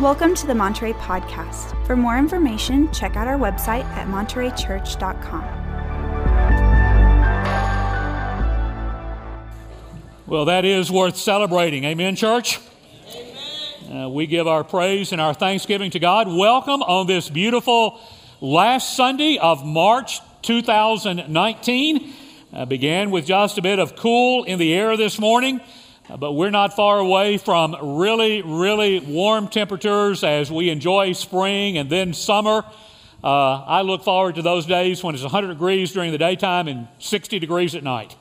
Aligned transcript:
Welcome 0.00 0.34
to 0.36 0.46
the 0.46 0.54
Monterey 0.54 0.94
Podcast. 0.94 1.76
For 1.86 1.94
more 1.94 2.16
information, 2.16 2.90
check 2.90 3.16
out 3.16 3.28
our 3.28 3.36
website 3.36 3.84
at 3.84 4.08
montereychurch.com. 4.08 5.44
Well, 10.26 10.46
that 10.46 10.64
is 10.64 10.90
worth 10.90 11.18
celebrating. 11.18 11.84
Amen, 11.84 12.16
church? 12.16 12.60
Uh, 13.92 14.08
we 14.08 14.26
give 14.26 14.46
our 14.46 14.64
praise 14.64 15.12
and 15.12 15.20
our 15.20 15.34
thanksgiving 15.34 15.90
to 15.90 15.98
God. 15.98 16.28
Welcome 16.28 16.82
on 16.82 17.06
this 17.06 17.28
beautiful 17.28 18.00
last 18.40 18.96
Sunday 18.96 19.36
of 19.36 19.66
March 19.66 20.20
2019. 20.40 22.14
Uh, 22.54 22.64
began 22.64 23.10
with 23.10 23.26
just 23.26 23.58
a 23.58 23.62
bit 23.62 23.78
of 23.78 23.96
cool 23.96 24.44
in 24.44 24.58
the 24.58 24.72
air 24.72 24.96
this 24.96 25.18
morning. 25.18 25.60
But 26.18 26.32
we're 26.32 26.50
not 26.50 26.74
far 26.74 26.98
away 26.98 27.38
from 27.38 27.76
really, 27.98 28.42
really 28.42 28.98
warm 28.98 29.46
temperatures 29.46 30.24
as 30.24 30.50
we 30.50 30.68
enjoy 30.68 31.12
spring 31.12 31.78
and 31.78 31.88
then 31.88 32.14
summer. 32.14 32.64
Uh, 33.22 33.62
I 33.64 33.82
look 33.82 34.02
forward 34.02 34.34
to 34.34 34.42
those 34.42 34.66
days 34.66 35.04
when 35.04 35.14
it's 35.14 35.22
100 35.22 35.48
degrees 35.48 35.92
during 35.92 36.10
the 36.10 36.18
daytime 36.18 36.66
and 36.66 36.88
60 36.98 37.38
degrees 37.38 37.76
at 37.76 37.84
night. 37.84 38.16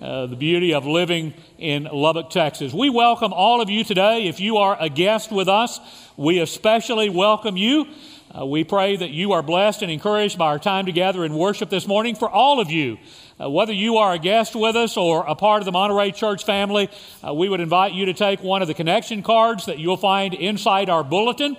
Uh, 0.00 0.26
the 0.26 0.36
beauty 0.36 0.72
of 0.72 0.86
living 0.86 1.34
in 1.58 1.84
Lubbock, 1.92 2.30
Texas. 2.30 2.72
We 2.72 2.88
welcome 2.88 3.32
all 3.32 3.60
of 3.60 3.68
you 3.68 3.84
today. 3.84 4.28
If 4.28 4.40
you 4.40 4.56
are 4.58 4.76
a 4.80 4.88
guest 4.88 5.30
with 5.30 5.48
us, 5.48 5.80
we 6.16 6.38
especially 6.38 7.10
welcome 7.10 7.56
you. 7.56 7.88
Uh, 8.36 8.44
we 8.44 8.62
pray 8.62 8.94
that 8.94 9.08
you 9.08 9.32
are 9.32 9.42
blessed 9.42 9.80
and 9.80 9.90
encouraged 9.90 10.36
by 10.36 10.48
our 10.48 10.58
time 10.58 10.84
together 10.84 11.24
in 11.24 11.34
worship 11.34 11.70
this 11.70 11.86
morning. 11.86 12.14
For 12.14 12.28
all 12.28 12.60
of 12.60 12.70
you, 12.70 12.98
uh, 13.40 13.48
whether 13.48 13.72
you 13.72 13.96
are 13.96 14.12
a 14.12 14.18
guest 14.18 14.54
with 14.54 14.76
us 14.76 14.98
or 14.98 15.24
a 15.26 15.34
part 15.34 15.62
of 15.62 15.64
the 15.64 15.72
Monterey 15.72 16.12
Church 16.12 16.44
family, 16.44 16.90
uh, 17.26 17.32
we 17.32 17.48
would 17.48 17.60
invite 17.60 17.94
you 17.94 18.04
to 18.04 18.12
take 18.12 18.42
one 18.42 18.60
of 18.60 18.68
the 18.68 18.74
connection 18.74 19.22
cards 19.22 19.64
that 19.64 19.78
you'll 19.78 19.96
find 19.96 20.34
inside 20.34 20.90
our 20.90 21.02
bulletin. 21.02 21.56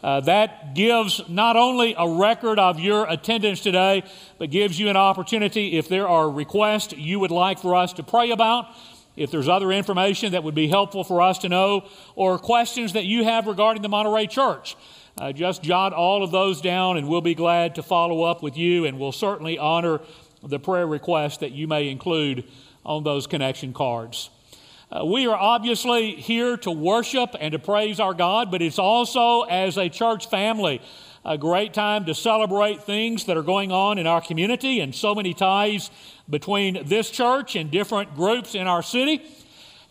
Uh, 0.00 0.20
that 0.20 0.74
gives 0.74 1.28
not 1.28 1.56
only 1.56 1.96
a 1.98 2.08
record 2.08 2.60
of 2.60 2.78
your 2.78 3.04
attendance 3.08 3.60
today, 3.60 4.04
but 4.38 4.50
gives 4.50 4.78
you 4.78 4.88
an 4.88 4.96
opportunity 4.96 5.76
if 5.76 5.88
there 5.88 6.06
are 6.06 6.30
requests 6.30 6.92
you 6.92 7.18
would 7.18 7.32
like 7.32 7.58
for 7.58 7.74
us 7.74 7.92
to 7.94 8.04
pray 8.04 8.30
about, 8.30 8.66
if 9.16 9.32
there's 9.32 9.48
other 9.48 9.72
information 9.72 10.32
that 10.32 10.44
would 10.44 10.54
be 10.54 10.68
helpful 10.68 11.02
for 11.02 11.20
us 11.20 11.38
to 11.38 11.48
know, 11.48 11.84
or 12.14 12.38
questions 12.38 12.92
that 12.92 13.06
you 13.06 13.24
have 13.24 13.48
regarding 13.48 13.82
the 13.82 13.88
Monterey 13.88 14.28
Church. 14.28 14.76
Uh, 15.18 15.30
just 15.30 15.62
jot 15.62 15.92
all 15.92 16.22
of 16.22 16.30
those 16.30 16.60
down, 16.60 16.96
and 16.96 17.06
we'll 17.06 17.20
be 17.20 17.34
glad 17.34 17.74
to 17.74 17.82
follow 17.82 18.22
up 18.22 18.42
with 18.42 18.56
you, 18.56 18.86
and 18.86 18.98
we'll 18.98 19.12
certainly 19.12 19.58
honor 19.58 20.00
the 20.42 20.58
prayer 20.58 20.86
request 20.86 21.40
that 21.40 21.52
you 21.52 21.68
may 21.68 21.88
include 21.88 22.44
on 22.84 23.04
those 23.04 23.26
connection 23.26 23.72
cards. 23.72 24.30
Uh, 24.90 25.04
we 25.04 25.26
are 25.26 25.36
obviously 25.36 26.16
here 26.16 26.56
to 26.56 26.70
worship 26.70 27.34
and 27.40 27.52
to 27.52 27.58
praise 27.58 28.00
our 28.00 28.14
God, 28.14 28.50
but 28.50 28.60
it's 28.60 28.78
also, 28.78 29.42
as 29.42 29.78
a 29.78 29.88
church 29.88 30.28
family, 30.28 30.80
a 31.24 31.38
great 31.38 31.72
time 31.72 32.04
to 32.06 32.14
celebrate 32.14 32.82
things 32.82 33.26
that 33.26 33.36
are 33.36 33.42
going 33.42 33.70
on 33.70 33.98
in 33.98 34.06
our 34.06 34.20
community 34.20 34.80
and 34.80 34.94
so 34.94 35.14
many 35.14 35.34
ties 35.34 35.90
between 36.28 36.86
this 36.86 37.10
church 37.10 37.54
and 37.54 37.70
different 37.70 38.14
groups 38.16 38.54
in 38.54 38.66
our 38.66 38.82
city. 38.82 39.22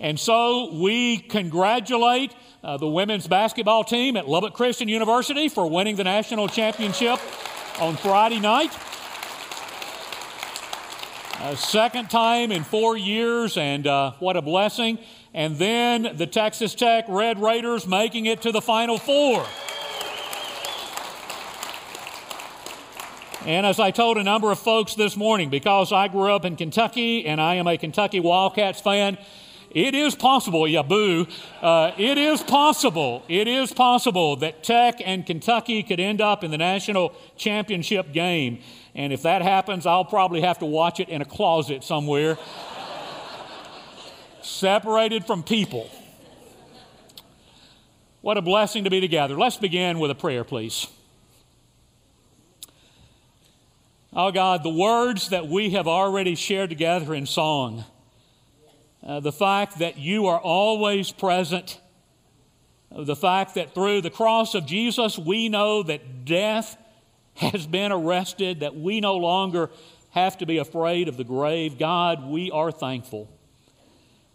And 0.02 0.20
so 0.20 0.74
we 0.74 1.20
congratulate 1.20 2.34
uh, 2.64 2.76
the 2.78 2.88
women's 2.88 3.28
basketball 3.28 3.84
team 3.84 4.18
at 4.18 4.28
Lubbock 4.28 4.54
Christian 4.54 4.90
University 4.90 5.48
for 5.48 5.70
winning 5.70 5.96
the 5.96 6.04
national 6.04 6.48
championship 6.48 7.20
on 7.80 7.96
Friday 7.96 8.40
night. 8.40 8.76
Second 11.56 12.10
time 12.10 12.52
in 12.52 12.64
four 12.64 12.98
years, 12.98 13.58
and 13.58 13.86
uh, 13.86 14.12
what 14.20 14.38
a 14.38 14.42
blessing. 14.42 14.98
And 15.34 15.58
then 15.58 16.16
the 16.16 16.28
Texas 16.28 16.74
Tech 16.76 17.06
Red 17.08 17.40
Raiders 17.40 17.86
making 17.86 18.26
it 18.26 18.42
to 18.42 18.52
the 18.52 18.62
Final 18.62 18.98
Four. 18.98 19.46
And 23.46 23.66
as 23.66 23.80
I 23.80 23.92
told 23.92 24.18
a 24.18 24.24
number 24.24 24.52
of 24.52 24.60
folks 24.60 24.96
this 24.96 25.16
morning, 25.18 25.50
because 25.50 25.92
I 25.92 26.08
grew 26.08 26.32
up 26.32 26.46
in 26.46 26.56
Kentucky 26.56 27.26
and 27.26 27.42
I 27.42 27.56
am 27.56 27.68
a 27.68 27.78
Kentucky 27.78 28.20
Wildcats 28.20 28.82
fan, 28.82 29.18
it 29.74 29.96
is 29.96 30.16
possible, 30.16 30.68
yeah, 30.68 30.82
boo. 30.82 31.28
Uh, 31.62 31.92
it 31.98 32.18
is 32.18 32.42
possible, 32.44 33.24
it 33.28 33.48
is 33.48 33.72
possible 33.72 34.36
that 34.38 34.64
Tech 34.64 35.02
and 35.04 35.26
Kentucky 35.26 35.84
could 35.84 36.00
end 36.00 36.22
up 36.22 36.44
in 36.44 36.52
the 36.52 36.58
national 36.58 37.14
championship 37.38 38.12
game. 38.12 38.60
And 38.94 39.14
if 39.14 39.24
that 39.24 39.42
happens, 39.42 39.86
I'll 39.86 40.06
probably 40.06 40.42
have 40.42 40.60
to 40.60 40.66
watch 40.66 41.00
it 41.00 41.08
in 41.08 41.22
a 41.22 41.26
closet 41.26 41.84
somewhere, 41.84 42.38
separated 44.42 45.26
from 45.26 45.44
people. 45.44 45.90
What 48.22 48.38
a 48.38 48.42
blessing 48.42 48.84
to 48.84 48.90
be 48.90 49.02
together. 49.02 49.36
Let's 49.36 49.58
begin 49.58 50.00
with 50.00 50.12
a 50.12 50.16
prayer, 50.16 50.44
please. 50.44 50.88
Oh 54.14 54.32
God, 54.32 54.62
the 54.64 54.70
words 54.70 55.30
that 55.30 55.48
we 55.48 55.72
have 55.72 55.88
already 55.88 56.36
shared 56.36 56.70
together 56.70 57.16
in 57.16 57.26
song, 57.26 57.86
uh, 59.04 59.20
the 59.20 59.32
fact 59.32 59.80
that 59.80 59.98
you 59.98 60.28
are 60.28 60.40
always 60.40 61.12
present, 61.12 61.80
uh, 62.96 63.04
the 63.04 63.16
fact 63.16 63.56
that 63.56 63.74
through 63.74 64.02
the 64.02 64.10
cross 64.10 64.54
of 64.54 64.66
Jesus 64.66 65.18
we 65.18 65.50
know 65.50 65.84
that 65.84 66.26
death 66.26 66.78
has 67.36 67.66
been 67.66 67.92
arrested, 67.92 68.60
that 68.60 68.76
we 68.76 69.00
no 69.00 69.16
longer 69.18 69.70
have 70.12 70.38
to 70.38 70.46
be 70.46 70.58
afraid 70.58 71.08
of 71.08 71.18
the 71.18 71.24
grave. 71.24 71.80
God, 71.80 72.26
we 72.26 72.52
are 72.52 72.72
thankful. 72.72 73.30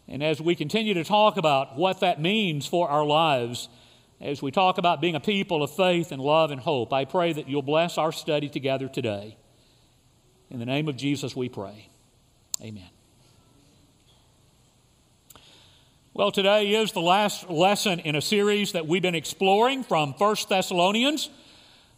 And 0.09 0.23
as 0.23 0.41
we 0.41 0.55
continue 0.55 0.95
to 0.95 1.05
talk 1.05 1.37
about 1.37 1.77
what 1.77 2.01
that 2.01 2.21
means 2.21 2.67
for 2.67 2.89
our 2.89 3.05
lives, 3.05 3.69
as 4.21 4.41
we 4.41 4.51
talk 4.51 4.79
about 4.79 5.01
being 5.01 5.15
a 5.15 5.21
people 5.21 5.63
of 5.63 5.71
faith 5.71 6.13
and 6.13 6.23
love 6.23 6.51
and 6.51 6.61
hope, 6.61 6.93
I 6.93 7.05
pray 7.05 7.33
that 7.33 7.49
you'll 7.49 7.63
bless 7.63 7.99
our 7.99 8.13
study 8.13 8.49
together 8.49 8.89
today. 8.89 9.37
In 10.51 10.59
the 10.59 10.67
name 10.67 10.89
of 10.89 10.97
Jesus, 10.97 11.37
we 11.37 11.49
pray. 11.49 11.89
Amen. 12.63 12.96
Well, 16.17 16.33
today 16.33 16.75
is 16.75 16.93
the 16.93 17.03
last 17.03 17.51
lesson 17.51 18.01
in 18.01 18.17
a 18.17 18.23
series 18.23 18.73
that 18.73 18.87
we've 18.87 19.03
been 19.03 19.15
exploring 19.15 19.85
from 19.85 20.15
1 20.15 20.37
Thessalonians 20.49 21.29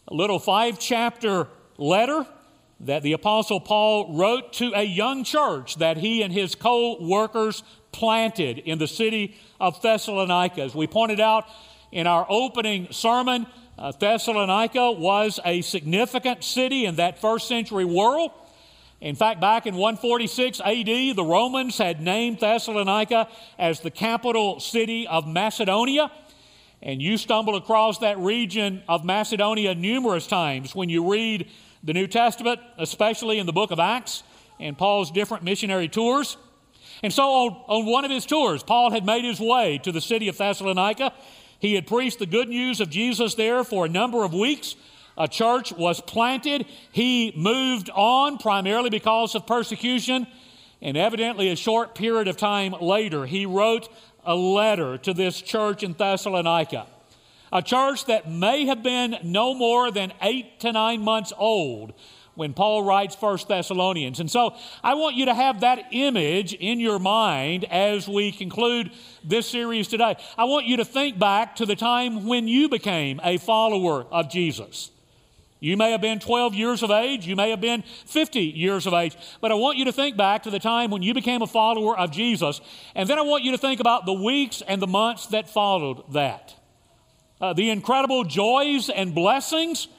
a 0.09 0.13
little 0.13 0.39
five 0.39 0.77
chapter 0.77 1.47
letter 1.77 2.27
that 2.81 3.01
the 3.01 3.13
Apostle 3.13 3.61
Paul 3.61 4.17
wrote 4.17 4.51
to 4.55 4.73
a 4.75 4.83
young 4.83 5.23
church 5.23 5.77
that 5.77 5.95
he 5.95 6.21
and 6.21 6.33
his 6.33 6.53
co 6.53 7.01
workers 7.01 7.63
planted 7.93 8.57
in 8.57 8.77
the 8.77 8.89
city 8.89 9.37
of 9.57 9.81
Thessalonica. 9.81 10.63
As 10.63 10.75
we 10.75 10.85
pointed 10.85 11.21
out 11.21 11.45
in 11.93 12.05
our 12.05 12.25
opening 12.27 12.89
sermon, 12.91 13.47
uh, 13.77 13.93
Thessalonica 13.93 14.91
was 14.91 15.39
a 15.45 15.61
significant 15.61 16.43
city 16.43 16.83
in 16.83 16.97
that 16.97 17.21
first 17.21 17.47
century 17.47 17.85
world. 17.85 18.31
In 19.01 19.15
fact, 19.15 19.39
back 19.39 19.65
in 19.65 19.75
146 19.75 20.59
AD, 20.59 21.15
the 21.15 21.23
Romans 21.23 21.77
had 21.77 22.01
named 22.01 22.39
Thessalonica 22.39 23.29
as 23.57 23.79
the 23.79 23.91
capital 23.91 24.59
city 24.59 25.07
of 25.07 25.25
Macedonia. 25.25 26.11
And 26.81 27.01
you 27.01 27.17
stumble 27.17 27.55
across 27.55 27.99
that 27.99 28.17
region 28.19 28.83
of 28.87 29.05
Macedonia 29.05 29.73
numerous 29.73 30.27
times 30.27 30.75
when 30.75 30.89
you 30.89 31.09
read 31.09 31.49
the 31.83 31.93
New 31.93 32.07
Testament, 32.07 32.59
especially 32.77 33.39
in 33.39 33.45
the 33.45 33.53
book 33.53 33.71
of 33.71 33.79
Acts 33.79 34.23
and 34.59 34.77
Paul's 34.77 35.11
different 35.11 35.43
missionary 35.43 35.87
tours. 35.87 36.35
And 37.01 37.13
so, 37.13 37.23
on, 37.23 37.51
on 37.67 37.85
one 37.85 38.03
of 38.03 38.11
his 38.11 38.25
tours, 38.25 38.63
Paul 38.63 38.91
had 38.91 39.05
made 39.05 39.23
his 39.23 39.39
way 39.39 39.77
to 39.83 39.91
the 39.93 40.01
city 40.01 40.27
of 40.27 40.37
Thessalonica. 40.37 41.13
He 41.59 41.75
had 41.75 41.87
preached 41.87 42.19
the 42.19 42.25
good 42.25 42.49
news 42.49 42.81
of 42.81 42.89
Jesus 42.89 43.35
there 43.35 43.63
for 43.63 43.85
a 43.85 43.89
number 43.89 44.25
of 44.25 44.33
weeks. 44.33 44.75
A 45.17 45.27
church 45.27 45.73
was 45.73 45.99
planted. 46.01 46.65
He 46.91 47.33
moved 47.35 47.89
on 47.89 48.37
primarily 48.37 48.89
because 48.89 49.35
of 49.35 49.45
persecution. 49.45 50.27
And 50.81 50.95
evidently, 50.95 51.49
a 51.49 51.55
short 51.55 51.93
period 51.93 52.27
of 52.27 52.37
time 52.37 52.73
later, 52.79 53.25
he 53.25 53.45
wrote 53.45 53.89
a 54.25 54.35
letter 54.35 54.97
to 54.99 55.13
this 55.13 55.41
church 55.41 55.83
in 55.83 55.93
Thessalonica, 55.93 56.87
a 57.51 57.61
church 57.61 58.05
that 58.05 58.31
may 58.31 58.65
have 58.65 58.83
been 58.83 59.17
no 59.23 59.53
more 59.53 59.91
than 59.91 60.13
eight 60.21 60.59
to 60.61 60.71
nine 60.71 61.01
months 61.01 61.33
old 61.37 61.93
when 62.35 62.53
Paul 62.53 62.83
writes 62.83 63.15
First 63.15 63.49
Thessalonians. 63.49 64.21
And 64.21 64.31
so 64.31 64.55
I 64.81 64.93
want 64.93 65.17
you 65.17 65.25
to 65.25 65.33
have 65.33 65.59
that 65.59 65.87
image 65.91 66.53
in 66.53 66.79
your 66.79 66.97
mind 66.97 67.65
as 67.65 68.07
we 68.07 68.31
conclude 68.31 68.91
this 69.25 69.47
series 69.47 69.89
today. 69.89 70.15
I 70.37 70.45
want 70.45 70.65
you 70.65 70.77
to 70.77 70.85
think 70.85 71.19
back 71.19 71.57
to 71.57 71.65
the 71.65 71.75
time 71.75 72.25
when 72.25 72.47
you 72.47 72.69
became 72.69 73.19
a 73.25 73.37
follower 73.37 74.05
of 74.09 74.29
Jesus. 74.29 74.91
You 75.59 75.75
may 75.75 75.91
have 75.91 75.99
been 75.99 76.19
12 76.19 76.55
years 76.55 76.83
of 76.83 76.91
age, 76.91 77.27
you 77.27 77.35
may 77.35 77.49
have 77.49 77.59
been 77.59 77.83
50 78.05 78.39
years 78.39 78.87
of 78.87 78.93
age, 78.93 79.17
but 79.41 79.51
I 79.51 79.55
want 79.55 79.77
you 79.77 79.85
to 79.85 79.91
think 79.91 80.15
back 80.15 80.43
to 80.43 80.49
the 80.49 80.59
time 80.59 80.89
when 80.89 81.01
you 81.01 81.13
became 81.13 81.41
a 81.41 81.47
follower 81.47 81.97
of 81.97 82.11
Jesus, 82.11 82.61
and 82.95 83.09
then 83.09 83.19
I 83.19 83.23
want 83.23 83.43
you 83.43 83.51
to 83.51 83.57
think 83.57 83.81
about 83.81 84.05
the 84.05 84.13
weeks 84.13 84.63
and 84.65 84.81
the 84.81 84.87
months 84.87 85.27
that 85.27 85.49
followed 85.49 86.13
that. 86.13 86.55
Uh, 87.41 87.53
the 87.53 87.69
incredible 87.69 88.23
joys 88.23 88.89
and 88.89 89.13
blessings 89.13 89.89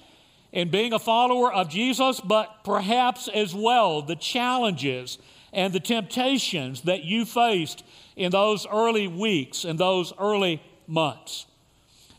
in 0.53 0.71
being 0.71 0.93
a 0.93 0.99
follower 0.99 1.53
of 1.53 1.69
Jesus, 1.69 2.21
but 2.21 2.65
perhaps 2.65 3.29
as 3.29 3.55
well 3.55 4.03
the 4.03 4.17
challenges 4.17 5.19
and 5.53 5.73
the 5.73 5.81
temptations 5.81 6.83
that 6.83 7.05
you 7.05 7.25
faced 7.25 7.85
in 8.17 8.31
those 8.31 8.67
early 8.67 9.09
weeks 9.09 9.65
and 9.65 9.79
those 9.79 10.13
early 10.19 10.63
months. 10.87 11.47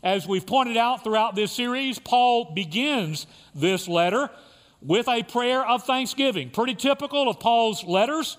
As 0.04 0.28
we've 0.28 0.46
pointed 0.46 0.78
out 0.78 1.04
throughout 1.04 1.36
this 1.36 1.52
series, 1.52 2.00
Paul 2.00 2.54
begins 2.54 3.28
this 3.54 3.88
letter 3.88 4.30
with 4.82 5.08
a 5.08 5.22
prayer 5.22 5.64
of 5.66 5.84
thanksgiving. 5.84 6.50
Pretty 6.50 6.74
typical 6.74 7.30
of 7.30 7.40
Paul's 7.40 7.84
letters 7.84 8.38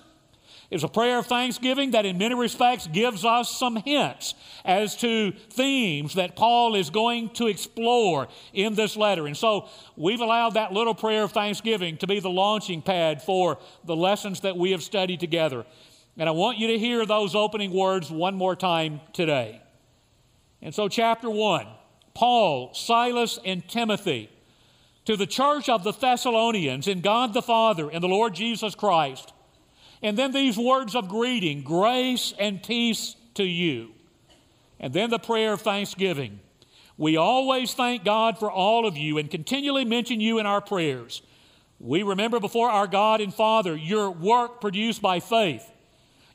It's 0.73 0.83
a 0.83 0.87
prayer 0.87 1.19
of 1.19 1.27
thanksgiving 1.27 1.91
that, 1.91 2.05
in 2.05 2.17
many 2.17 2.33
respects, 2.33 2.87
gives 2.87 3.23
us 3.23 3.55
some 3.55 3.75
hints 3.75 4.33
as 4.65 4.95
to 4.97 5.31
themes 5.51 6.15
that 6.15 6.35
Paul 6.35 6.73
is 6.73 6.89
going 6.89 7.29
to 7.35 7.45
explore 7.45 8.27
in 8.53 8.73
this 8.73 8.95
letter. 8.97 9.27
And 9.27 9.37
so 9.37 9.69
we've 9.95 10.19
allowed 10.19 10.55
that 10.55 10.73
little 10.73 10.95
prayer 10.95 11.23
of 11.23 11.31
thanksgiving 11.31 11.97
to 11.97 12.07
be 12.07 12.19
the 12.19 12.31
launching 12.31 12.81
pad 12.81 13.21
for 13.21 13.59
the 13.83 13.95
lessons 13.95 14.39
that 14.39 14.57
we 14.57 14.71
have 14.71 14.81
studied 14.81 15.19
together. 15.19 15.63
And 16.17 16.27
I 16.27 16.31
want 16.31 16.57
you 16.57 16.67
to 16.67 16.79
hear 16.79 17.05
those 17.05 17.35
opening 17.35 17.71
words 17.71 18.09
one 18.09 18.33
more 18.33 18.55
time 18.55 19.01
today. 19.13 19.62
And 20.63 20.73
so, 20.73 20.87
chapter 20.87 21.29
one 21.29 21.67
Paul, 22.15 22.73
Silas, 22.73 23.37
and 23.45 23.67
Timothy 23.67 24.29
to 25.05 25.17
the 25.17 25.27
church 25.27 25.67
of 25.67 25.83
the 25.83 25.91
Thessalonians 25.91 26.87
in 26.87 27.01
God 27.01 27.33
the 27.33 27.41
Father 27.41 27.89
and 27.91 28.01
the 28.01 28.07
Lord 28.07 28.33
Jesus 28.33 28.73
Christ. 28.73 29.33
And 30.01 30.17
then 30.17 30.31
these 30.31 30.57
words 30.57 30.95
of 30.95 31.09
greeting 31.09 31.61
grace 31.63 32.33
and 32.39 32.63
peace 32.63 33.15
to 33.35 33.43
you. 33.43 33.91
And 34.79 34.93
then 34.93 35.09
the 35.09 35.19
prayer 35.19 35.53
of 35.53 35.61
thanksgiving. 35.61 36.39
We 36.97 37.17
always 37.17 37.73
thank 37.73 38.05
God 38.05 38.37
for 38.37 38.51
all 38.51 38.85
of 38.85 38.97
you 38.97 39.17
and 39.17 39.29
continually 39.29 39.83
mention 39.83 40.21
you 40.21 40.39
in 40.39 40.45
our 40.45 40.61
prayers. 40.61 41.21
We 41.79 42.03
remember 42.03 42.39
before 42.39 42.69
our 42.69 42.87
God 42.87 43.19
and 43.19 43.33
Father 43.33 43.75
your 43.75 44.11
work 44.11 44.61
produced 44.61 45.01
by 45.01 45.19
faith, 45.19 45.69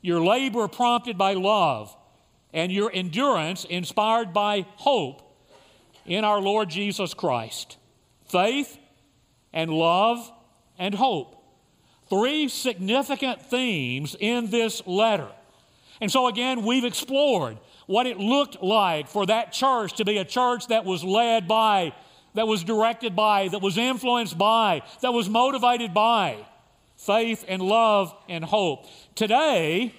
your 0.01 0.23
labor 0.23 0.67
prompted 0.67 1.17
by 1.17 1.33
love, 1.33 1.95
and 2.53 2.71
your 2.71 2.91
endurance 2.93 3.65
inspired 3.65 4.33
by 4.33 4.65
hope 4.75 5.21
in 6.05 6.23
our 6.23 6.41
Lord 6.41 6.69
Jesus 6.69 7.13
Christ 7.13 7.77
faith 8.27 8.77
and 9.53 9.71
love 9.71 10.31
and 10.77 10.93
hope. 10.93 11.35
Three 12.09 12.47
significant 12.47 13.41
themes 13.41 14.15
in 14.19 14.49
this 14.49 14.85
letter. 14.87 15.29
And 16.01 16.11
so, 16.11 16.27
again, 16.27 16.63
we've 16.63 16.85
explored 16.85 17.57
what 17.85 18.07
it 18.07 18.17
looked 18.17 18.61
like 18.63 19.07
for 19.07 19.25
that 19.25 19.51
church 19.51 19.93
to 19.97 20.05
be 20.05 20.17
a 20.17 20.25
church 20.25 20.67
that 20.67 20.85
was 20.85 21.03
led 21.03 21.47
by, 21.47 21.93
that 22.35 22.47
was 22.47 22.63
directed 22.63 23.15
by, 23.15 23.47
that 23.49 23.61
was 23.61 23.77
influenced 23.77 24.37
by, 24.37 24.81
that 25.01 25.11
was 25.11 25.27
motivated 25.29 25.93
by 25.93 26.37
faith 26.97 27.45
and 27.47 27.61
love 27.61 28.15
and 28.27 28.43
hope. 28.43 28.85
Today, 29.15 29.93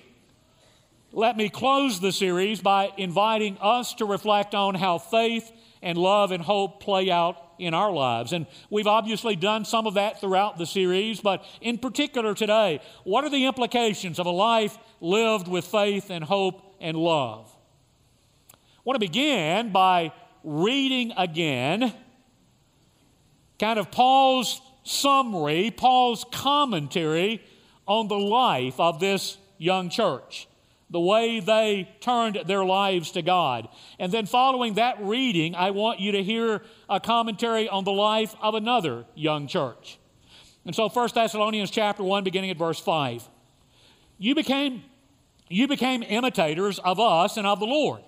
let 1.12 1.37
me 1.37 1.49
close 1.49 2.01
the 2.01 2.12
series 2.12 2.61
by 2.61 2.93
inviting 2.97 3.59
us 3.61 3.95
to 3.95 4.05
reflect 4.05 4.55
on 4.55 4.77
how 4.77 4.99
faith 4.99 5.51
and 5.83 5.99
love 5.99 6.31
and 6.31 6.43
hope 6.43 6.81
play 6.81 7.11
out 7.11 7.37
in 7.59 7.75
our 7.75 7.91
lives. 7.91 8.33
And 8.33 8.47
we've 8.71 8.87
obviously 8.87 9.35
done 9.35 9.65
some 9.65 9.87
of 9.87 9.95
that 9.95 10.21
throughout 10.21 10.57
the 10.57 10.67
series, 10.67 11.21
but 11.21 11.45
in 11.61 11.79
particular 11.79 12.35
today, 12.35 12.81
what 13.05 13.25
are 13.25 13.31
the 13.31 13.47
implications 13.47 14.19
of 14.19 14.27
a 14.27 14.31
life 14.31 14.79
lived 15.01 15.49
with 15.49 15.65
faith 15.65 16.11
and 16.11 16.23
hope 16.23 16.77
and 16.81 16.97
love? 16.97 17.51
I 18.53 18.57
want 18.85 18.95
to 18.95 19.07
begin 19.07 19.73
by 19.73 20.12
reading 20.45 21.12
again 21.17 21.93
kind 23.59 23.79
of 23.79 23.91
Paul's 23.91 24.61
summary, 24.85 25.71
Paul's 25.71 26.25
commentary 26.31 27.43
on 27.87 28.09
the 28.09 28.19
life 28.19 28.79
of 28.79 29.01
this 29.01 29.37
young 29.59 29.91
church 29.91 30.47
the 30.90 31.00
way 31.00 31.40
they 31.40 31.88
turned 32.00 32.38
their 32.46 32.64
lives 32.64 33.12
to 33.12 33.22
God. 33.22 33.69
And 33.98 34.10
then 34.10 34.26
following 34.26 34.75
that 34.75 35.00
reading, 35.00 35.54
I 35.54 35.70
want 35.70 36.00
you 36.00 36.12
to 36.12 36.22
hear 36.22 36.62
a 36.88 36.98
commentary 36.98 37.69
on 37.69 37.84
the 37.84 37.92
life 37.92 38.34
of 38.42 38.54
another 38.54 39.04
young 39.14 39.46
church. 39.46 39.98
And 40.66 40.75
so 40.75 40.88
1 40.88 41.08
Thessalonians 41.14 41.70
chapter 41.70 42.02
1 42.02 42.25
beginning 42.25 42.50
at 42.50 42.56
verse 42.56 42.81
5. 42.81 43.28
You 44.19 44.34
became 44.34 44.82
you 45.52 45.66
became 45.66 46.04
imitators 46.04 46.78
of 46.78 47.00
us 47.00 47.37
and 47.37 47.44
of 47.44 47.58
the 47.58 47.66
Lord. 47.66 48.02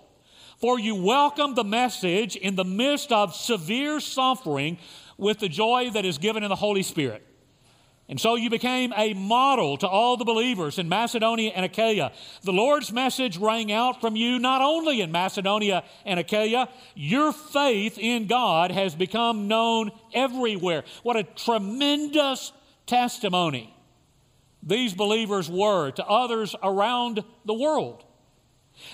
For 0.59 0.79
you 0.79 0.95
welcomed 0.95 1.57
the 1.57 1.65
message 1.65 2.37
in 2.37 2.55
the 2.55 2.65
midst 2.65 3.11
of 3.11 3.35
severe 3.35 3.99
suffering 3.99 4.79
with 5.19 5.41
the 5.41 5.49
joy 5.49 5.91
that 5.91 6.05
is 6.05 6.19
given 6.19 6.45
in 6.45 6.51
the 6.51 6.57
Holy 6.57 6.85
Spirit. 6.85 7.27
And 8.09 8.21
so 8.21 8.35
you 8.35 8.51
became 8.51 8.93
a 8.97 9.15
model 9.15 9.77
to 9.79 9.89
all 9.89 10.17
the 10.17 10.25
believers 10.25 10.79
in 10.79 10.89
Macedonia 10.89 11.53
and 11.55 11.65
Achaia. 11.65 12.13
The 12.43 12.53
Lord's 12.53 12.93
message 12.93 13.39
rang 13.39 13.73
out 13.73 14.01
from 14.01 14.17
you 14.17 14.39
not 14.39 14.61
only 14.61 15.01
in 15.01 15.13
Macedonia 15.13 15.85
and 16.05 16.21
Achaia, 16.21 16.69
your 16.95 17.33
faith 17.33 17.99
in 17.99 18.27
God 18.27 18.71
has 18.71 18.95
become 18.95 19.49
known 19.49 19.93
everywhere. 20.13 20.85
What 21.03 21.17
a 21.17 21.23
tremendous 21.23 22.53
testimony 22.87 23.75
these 24.63 24.95
believers 24.95 25.51
were 25.51 25.91
to 25.93 26.05
others 26.05 26.55
around 26.63 27.25
the 27.45 27.55
world. 27.55 28.05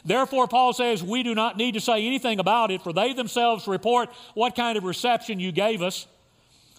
Therefore, 0.04 0.48
Paul 0.48 0.72
says, 0.72 1.02
we 1.02 1.22
do 1.22 1.34
not 1.34 1.56
need 1.56 1.74
to 1.74 1.80
say 1.80 2.06
anything 2.06 2.40
about 2.40 2.70
it, 2.70 2.82
for 2.82 2.92
they 2.92 3.12
themselves 3.12 3.66
report 3.66 4.10
what 4.34 4.54
kind 4.54 4.78
of 4.78 4.84
reception 4.84 5.40
you 5.40 5.52
gave 5.52 5.82
us. 5.82 6.06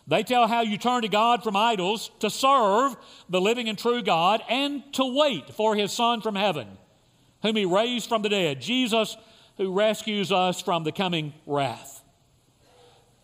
They 0.09 0.23
tell 0.23 0.47
how 0.47 0.61
you 0.61 0.79
turn 0.79 1.03
to 1.03 1.07
God 1.07 1.44
from 1.44 1.56
idols 1.56 2.09
to 2.19 2.31
serve 2.31 2.97
the 3.29 3.39
living 3.39 3.69
and 3.69 3.77
true 3.77 4.01
God 4.01 4.41
and 4.50 4.81
to 4.94 5.06
wait 5.06 5.53
for 5.53 5.75
his 5.75 5.94
Son 5.94 6.21
from 6.21 6.33
heaven, 6.33 6.67
whom 7.44 7.56
he 7.56 7.65
raised 7.65 8.09
from 8.09 8.23
the 8.23 8.29
dead, 8.29 8.59
Jesus, 8.59 9.15
who 9.57 9.71
rescues 9.71 10.31
us 10.31 10.61
from 10.61 10.83
the 10.83 10.91
coming 10.91 11.33
wrath. 11.45 12.01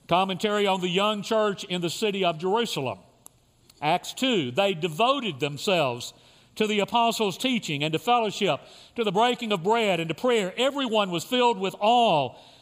Commentary 0.08 0.68
on 0.68 0.80
the 0.80 0.88
young 0.88 1.24
church 1.24 1.64
in 1.64 1.82
the 1.82 1.90
city 1.90 2.24
of 2.24 2.38
Jerusalem. 2.38 3.00
Acts 3.82 4.14
2, 4.14 4.52
they 4.52 4.76
devoted 4.76 5.40
themselves 5.40 6.14
to 6.54 6.68
the 6.68 6.82
apostles' 6.82 7.40
teaching 7.40 7.84
and 7.84 7.94
to 7.94 8.00
fellowship, 8.00 8.60
to 8.96 9.04
the 9.04 9.12
breaking 9.12 9.52
of 9.52 9.64
bread 9.64 10.00
and 10.00 10.10
to 10.10 10.16
prayer. 10.16 10.54
Everyone 10.56 11.10
was 11.10 11.24
filled 11.24 11.60
with 11.60 11.76
awe 11.80 12.36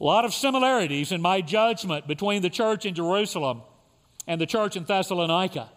A 0.00 0.04
lot 0.04 0.24
of 0.24 0.32
similarities 0.32 1.12
in 1.12 1.20
my 1.20 1.42
judgment 1.42 2.06
between 2.06 2.40
the 2.40 2.48
church 2.48 2.86
in 2.86 2.94
Jerusalem 2.94 3.62
and 4.26 4.40
the 4.40 4.46
church 4.46 4.74
in 4.74 4.84
Thessalonica. 4.84 5.68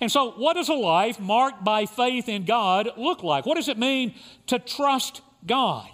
And 0.00 0.12
so, 0.12 0.30
what 0.32 0.54
does 0.54 0.68
a 0.68 0.74
life 0.74 1.18
marked 1.18 1.64
by 1.64 1.86
faith 1.86 2.28
in 2.28 2.44
God 2.44 2.90
look 2.96 3.24
like? 3.24 3.44
What 3.44 3.56
does 3.56 3.68
it 3.68 3.78
mean 3.78 4.14
to 4.46 4.60
trust 4.60 5.22
God? 5.44 5.88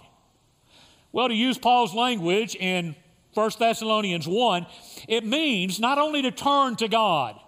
Well, 1.11 1.27
to 1.27 1.33
use 1.33 1.57
Paul's 1.57 1.95
language 1.95 2.55
in 2.55 2.95
1 3.33 3.51
Thessalonians 3.57 4.27
1, 4.27 4.67
it 5.07 5.25
means 5.25 5.79
not 5.79 5.97
only 5.97 6.21
to 6.21 6.31
turn 6.31 6.75
to 6.75 6.87
God, 6.87 7.39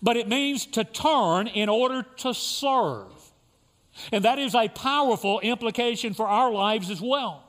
but 0.00 0.16
it 0.16 0.28
means 0.28 0.66
to 0.66 0.84
turn 0.84 1.48
in 1.48 1.68
order 1.68 2.04
to 2.18 2.34
serve. 2.34 3.10
And 4.12 4.24
that 4.24 4.38
is 4.38 4.54
a 4.54 4.68
powerful 4.68 5.40
implication 5.40 6.14
for 6.14 6.28
our 6.28 6.52
lives 6.52 6.88
as 6.88 7.00
well 7.00 7.47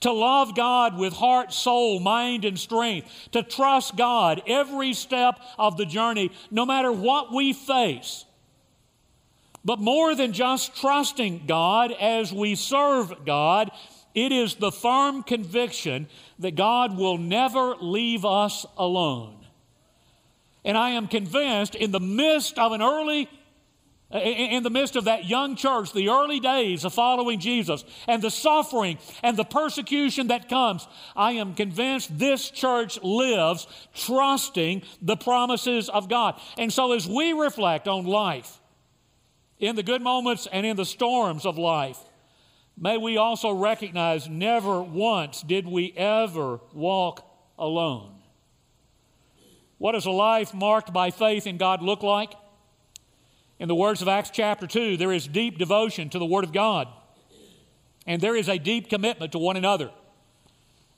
to 0.00 0.12
love 0.12 0.54
God 0.54 0.96
with 0.96 1.12
heart, 1.12 1.52
soul, 1.52 2.00
mind, 2.00 2.44
and 2.44 2.58
strength, 2.58 3.08
to 3.32 3.42
trust 3.42 3.96
God 3.96 4.42
every 4.46 4.92
step 4.92 5.40
of 5.58 5.76
the 5.76 5.86
journey, 5.86 6.30
no 6.50 6.64
matter 6.64 6.92
what 6.92 7.32
we 7.32 7.52
face. 7.52 8.24
But 9.64 9.80
more 9.80 10.14
than 10.14 10.32
just 10.32 10.76
trusting 10.76 11.44
God 11.46 11.92
as 11.92 12.32
we 12.32 12.54
serve 12.54 13.24
God, 13.26 13.70
it 14.14 14.32
is 14.32 14.54
the 14.54 14.72
firm 14.72 15.22
conviction 15.22 16.08
that 16.38 16.54
God 16.54 16.96
will 16.96 17.18
never 17.18 17.74
leave 17.76 18.24
us 18.24 18.64
alone. 18.76 19.34
And 20.64 20.76
I 20.76 20.90
am 20.90 21.06
convinced 21.08 21.74
in 21.74 21.92
the 21.92 22.00
midst 22.00 22.58
of 22.58 22.72
an 22.72 22.82
early 22.82 23.28
Uh, 24.10 24.20
in 24.20 24.62
the 24.62 24.70
midst 24.70 24.96
of 24.96 25.04
that 25.04 25.26
young 25.26 25.54
church, 25.54 25.92
the 25.92 26.08
early 26.08 26.40
days 26.40 26.86
of 26.86 26.94
following 26.94 27.38
Jesus, 27.38 27.84
and 28.06 28.22
the 28.22 28.30
suffering 28.30 28.96
and 29.22 29.36
the 29.36 29.44
persecution 29.44 30.28
that 30.28 30.48
comes, 30.48 30.88
I 31.14 31.32
am 31.32 31.54
convinced 31.54 32.18
this 32.18 32.48
church 32.48 32.98
lives 33.02 33.66
trusting 33.94 34.82
the 35.02 35.16
promises 35.16 35.90
of 35.90 36.08
God. 36.08 36.40
And 36.56 36.72
so, 36.72 36.92
as 36.92 37.06
we 37.06 37.34
reflect 37.34 37.86
on 37.86 38.06
life, 38.06 38.60
in 39.58 39.76
the 39.76 39.82
good 39.82 40.00
moments 40.00 40.48
and 40.50 40.64
in 40.64 40.76
the 40.76 40.86
storms 40.86 41.44
of 41.44 41.58
life, 41.58 41.98
may 42.78 42.96
we 42.96 43.18
also 43.18 43.52
recognize 43.52 44.26
never 44.26 44.80
once 44.80 45.42
did 45.42 45.66
we 45.66 45.92
ever 45.92 46.60
walk 46.72 47.28
alone. 47.58 48.14
What 49.76 49.92
does 49.92 50.06
a 50.06 50.10
life 50.10 50.54
marked 50.54 50.94
by 50.94 51.10
faith 51.10 51.46
in 51.46 51.58
God 51.58 51.82
look 51.82 52.02
like? 52.02 52.32
In 53.58 53.66
the 53.66 53.74
words 53.74 54.02
of 54.02 54.08
Acts 54.08 54.30
chapter 54.30 54.66
2, 54.66 54.96
there 54.96 55.12
is 55.12 55.26
deep 55.26 55.58
devotion 55.58 56.08
to 56.10 56.18
the 56.18 56.26
Word 56.26 56.44
of 56.44 56.52
God, 56.52 56.88
and 58.06 58.22
there 58.22 58.36
is 58.36 58.48
a 58.48 58.58
deep 58.58 58.88
commitment 58.88 59.32
to 59.32 59.38
one 59.38 59.56
another. 59.56 59.90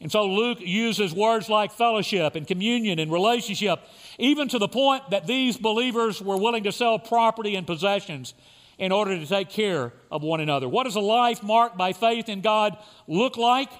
And 0.00 0.10
so 0.10 0.26
Luke 0.26 0.58
uses 0.60 1.14
words 1.14 1.48
like 1.48 1.72
fellowship 1.72 2.34
and 2.34 2.46
communion 2.46 2.98
and 2.98 3.12
relationship, 3.12 3.80
even 4.18 4.48
to 4.48 4.58
the 4.58 4.68
point 4.68 5.10
that 5.10 5.26
these 5.26 5.56
believers 5.56 6.22
were 6.22 6.36
willing 6.36 6.64
to 6.64 6.72
sell 6.72 6.98
property 6.98 7.54
and 7.54 7.66
possessions 7.66 8.34
in 8.78 8.92
order 8.92 9.18
to 9.18 9.26
take 9.26 9.50
care 9.50 9.92
of 10.10 10.22
one 10.22 10.40
another. 10.40 10.68
What 10.68 10.84
does 10.84 10.96
a 10.96 11.00
life 11.00 11.42
marked 11.42 11.76
by 11.76 11.92
faith 11.92 12.30
in 12.30 12.40
God 12.40 12.78
look 13.06 13.36
like? 13.36 13.70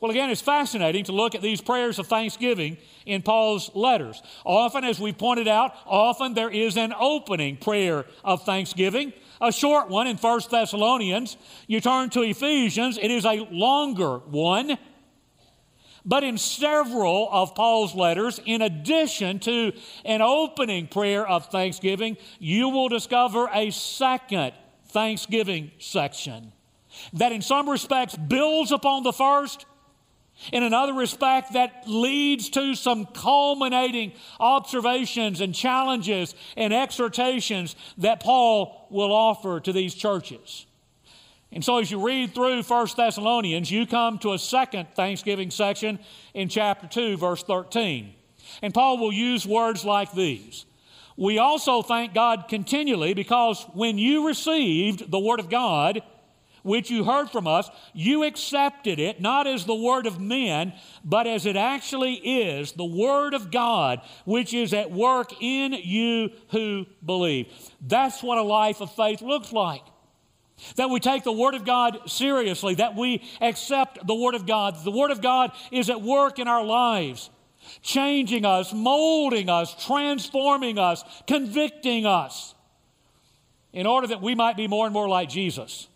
Well, 0.00 0.10
again, 0.10 0.30
it's 0.30 0.40
fascinating 0.40 1.04
to 1.04 1.12
look 1.12 1.34
at 1.34 1.42
these 1.42 1.60
prayers 1.60 1.98
of 1.98 2.06
thanksgiving 2.06 2.78
in 3.06 3.22
Paul's 3.22 3.70
letters. 3.74 4.22
Often, 4.44 4.84
as 4.84 4.98
we 4.98 5.12
pointed 5.12 5.48
out, 5.48 5.74
often 5.86 6.34
there 6.34 6.50
is 6.50 6.76
an 6.76 6.94
opening 6.98 7.56
prayer 7.56 8.06
of 8.24 8.44
thanksgiving, 8.44 9.12
a 9.40 9.52
short 9.52 9.88
one 9.88 10.06
in 10.06 10.16
1 10.16 10.40
Thessalonians. 10.50 11.36
You 11.66 11.80
turn 11.80 12.10
to 12.10 12.22
Ephesians, 12.22 12.98
it 12.98 13.10
is 13.10 13.24
a 13.24 13.46
longer 13.50 14.18
one. 14.18 14.78
But 16.04 16.24
in 16.24 16.38
several 16.38 17.28
of 17.30 17.54
Paul's 17.54 17.94
letters, 17.94 18.40
in 18.46 18.62
addition 18.62 19.38
to 19.40 19.72
an 20.04 20.22
opening 20.22 20.86
prayer 20.86 21.26
of 21.28 21.46
thanksgiving, 21.46 22.16
you 22.38 22.70
will 22.70 22.88
discover 22.88 23.50
a 23.52 23.70
second 23.70 24.52
thanksgiving 24.86 25.70
section 25.78 26.52
that, 27.12 27.32
in 27.32 27.42
some 27.42 27.68
respects, 27.68 28.16
builds 28.16 28.72
upon 28.72 29.02
the 29.02 29.12
first. 29.12 29.66
In 30.52 30.62
another 30.62 30.94
respect, 30.94 31.52
that 31.52 31.84
leads 31.86 32.48
to 32.50 32.74
some 32.74 33.06
culminating 33.06 34.12
observations 34.38 35.40
and 35.40 35.54
challenges 35.54 36.34
and 36.56 36.72
exhortations 36.72 37.76
that 37.98 38.20
Paul 38.20 38.86
will 38.90 39.12
offer 39.12 39.60
to 39.60 39.72
these 39.72 39.94
churches. 39.94 40.66
And 41.52 41.64
so, 41.64 41.78
as 41.78 41.90
you 41.90 42.04
read 42.04 42.32
through 42.32 42.62
1 42.62 42.86
Thessalonians, 42.96 43.70
you 43.70 43.86
come 43.86 44.18
to 44.18 44.32
a 44.32 44.38
second 44.38 44.88
Thanksgiving 44.94 45.50
section 45.50 45.98
in 46.32 46.48
chapter 46.48 46.86
2, 46.86 47.16
verse 47.16 47.42
13. 47.42 48.14
And 48.62 48.72
Paul 48.72 48.98
will 48.98 49.12
use 49.12 49.46
words 49.46 49.84
like 49.84 50.12
these 50.12 50.64
We 51.16 51.38
also 51.38 51.82
thank 51.82 52.14
God 52.14 52.46
continually 52.48 53.14
because 53.14 53.64
when 53.74 53.98
you 53.98 54.26
received 54.26 55.10
the 55.10 55.18
Word 55.18 55.40
of 55.40 55.50
God, 55.50 56.02
which 56.62 56.90
you 56.90 57.04
heard 57.04 57.30
from 57.30 57.46
us, 57.46 57.70
you 57.92 58.24
accepted 58.24 58.98
it 58.98 59.20
not 59.20 59.46
as 59.46 59.64
the 59.64 59.74
Word 59.74 60.06
of 60.06 60.20
men, 60.20 60.72
but 61.04 61.26
as 61.26 61.46
it 61.46 61.56
actually 61.56 62.14
is 62.14 62.72
the 62.72 62.84
Word 62.84 63.34
of 63.34 63.50
God, 63.50 64.00
which 64.24 64.54
is 64.54 64.72
at 64.72 64.90
work 64.90 65.32
in 65.40 65.72
you 65.72 66.30
who 66.50 66.86
believe. 67.04 67.46
That's 67.80 68.22
what 68.22 68.38
a 68.38 68.42
life 68.42 68.80
of 68.80 68.94
faith 68.94 69.22
looks 69.22 69.52
like. 69.52 69.82
That 70.76 70.90
we 70.90 71.00
take 71.00 71.24
the 71.24 71.32
Word 71.32 71.54
of 71.54 71.64
God 71.64 72.10
seriously, 72.10 72.74
that 72.74 72.94
we 72.94 73.22
accept 73.40 74.06
the 74.06 74.14
Word 74.14 74.34
of 74.34 74.46
God. 74.46 74.76
The 74.84 74.90
Word 74.90 75.10
of 75.10 75.22
God 75.22 75.52
is 75.70 75.88
at 75.88 76.02
work 76.02 76.38
in 76.38 76.48
our 76.48 76.64
lives, 76.64 77.30
changing 77.82 78.44
us, 78.44 78.72
molding 78.72 79.48
us, 79.48 79.74
transforming 79.86 80.78
us, 80.78 81.02
convicting 81.26 82.04
us, 82.04 82.54
in 83.72 83.86
order 83.86 84.08
that 84.08 84.20
we 84.20 84.34
might 84.34 84.56
be 84.56 84.66
more 84.66 84.84
and 84.84 84.92
more 84.92 85.08
like 85.08 85.28
Jesus. 85.28 85.88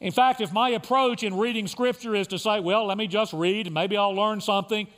In 0.00 0.12
fact, 0.12 0.40
if 0.40 0.50
my 0.50 0.70
approach 0.70 1.22
in 1.22 1.36
reading 1.36 1.66
Scripture 1.66 2.14
is 2.14 2.26
to 2.28 2.38
say, 2.38 2.58
well, 2.60 2.86
let 2.86 2.96
me 2.96 3.06
just 3.06 3.32
read 3.32 3.66
and 3.66 3.74
maybe 3.74 3.96
I'll 3.96 4.14
learn 4.14 4.40
something, 4.40 4.88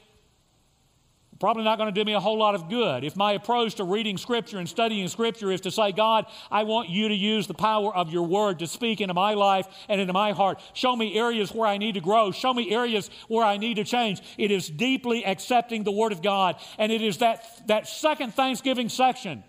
probably 1.42 1.64
not 1.64 1.76
going 1.76 1.92
to 1.92 2.00
do 2.00 2.04
me 2.04 2.14
a 2.14 2.20
whole 2.20 2.38
lot 2.38 2.54
of 2.54 2.68
good. 2.68 3.02
If 3.02 3.16
my 3.16 3.32
approach 3.32 3.74
to 3.74 3.84
reading 3.84 4.16
Scripture 4.16 4.58
and 4.58 4.68
studying 4.68 5.08
Scripture 5.08 5.50
is 5.50 5.60
to 5.62 5.72
say, 5.72 5.90
God, 5.90 6.26
I 6.52 6.62
want 6.62 6.88
you 6.88 7.08
to 7.08 7.14
use 7.14 7.48
the 7.48 7.54
power 7.54 7.92
of 7.92 8.12
your 8.12 8.22
word 8.22 8.60
to 8.60 8.68
speak 8.68 9.00
into 9.00 9.12
my 9.12 9.34
life 9.34 9.66
and 9.88 10.00
into 10.00 10.12
my 10.12 10.30
heart. 10.30 10.60
Show 10.72 10.94
me 10.94 11.18
areas 11.18 11.52
where 11.52 11.66
I 11.66 11.78
need 11.78 11.94
to 11.94 12.00
grow. 12.00 12.30
Show 12.30 12.54
me 12.54 12.70
areas 12.70 13.10
where 13.26 13.44
I 13.44 13.56
need 13.56 13.74
to 13.74 13.84
change. 13.84 14.22
It 14.38 14.52
is 14.52 14.70
deeply 14.70 15.26
accepting 15.26 15.82
the 15.82 15.90
word 15.90 16.12
of 16.12 16.22
God. 16.22 16.60
And 16.78 16.92
it 16.92 17.02
is 17.02 17.18
that, 17.18 17.44
that 17.66 17.88
second 17.88 18.34
Thanksgiving 18.34 18.88
section 18.88 19.42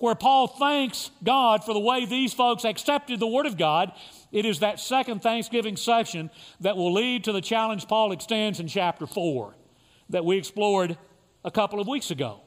where 0.00 0.14
Paul 0.14 0.46
thanks 0.46 1.10
God 1.22 1.64
for 1.64 1.74
the 1.74 1.80
way 1.80 2.04
these 2.04 2.32
folks 2.32 2.64
accepted 2.64 3.20
the 3.20 3.26
word 3.26 3.46
of 3.46 3.56
God. 3.56 3.92
It 4.32 4.44
is 4.44 4.60
that 4.60 4.80
second 4.80 5.22
Thanksgiving 5.22 5.76
section 5.76 6.30
that 6.60 6.76
will 6.76 6.92
lead 6.92 7.24
to 7.24 7.32
the 7.32 7.40
challenge 7.40 7.88
Paul 7.88 8.12
extends 8.12 8.60
in 8.60 8.68
chapter 8.68 9.06
4 9.06 9.54
that 10.10 10.24
we 10.24 10.38
explored 10.38 10.96
a 11.44 11.50
couple 11.50 11.80
of 11.80 11.88
weeks 11.88 12.10
ago. 12.10 12.40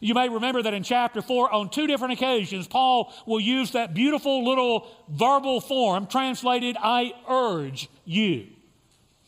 You 0.00 0.14
may 0.14 0.28
remember 0.28 0.62
that 0.62 0.74
in 0.74 0.84
chapter 0.84 1.20
4, 1.22 1.52
on 1.52 1.68
two 1.68 1.86
different 1.86 2.12
occasions, 2.12 2.68
Paul 2.68 3.12
will 3.26 3.40
use 3.40 3.72
that 3.72 3.94
beautiful 3.94 4.44
little 4.44 4.88
verbal 5.08 5.60
form 5.60 6.06
translated, 6.06 6.76
I 6.80 7.12
urge 7.28 7.88
you. 8.04 8.46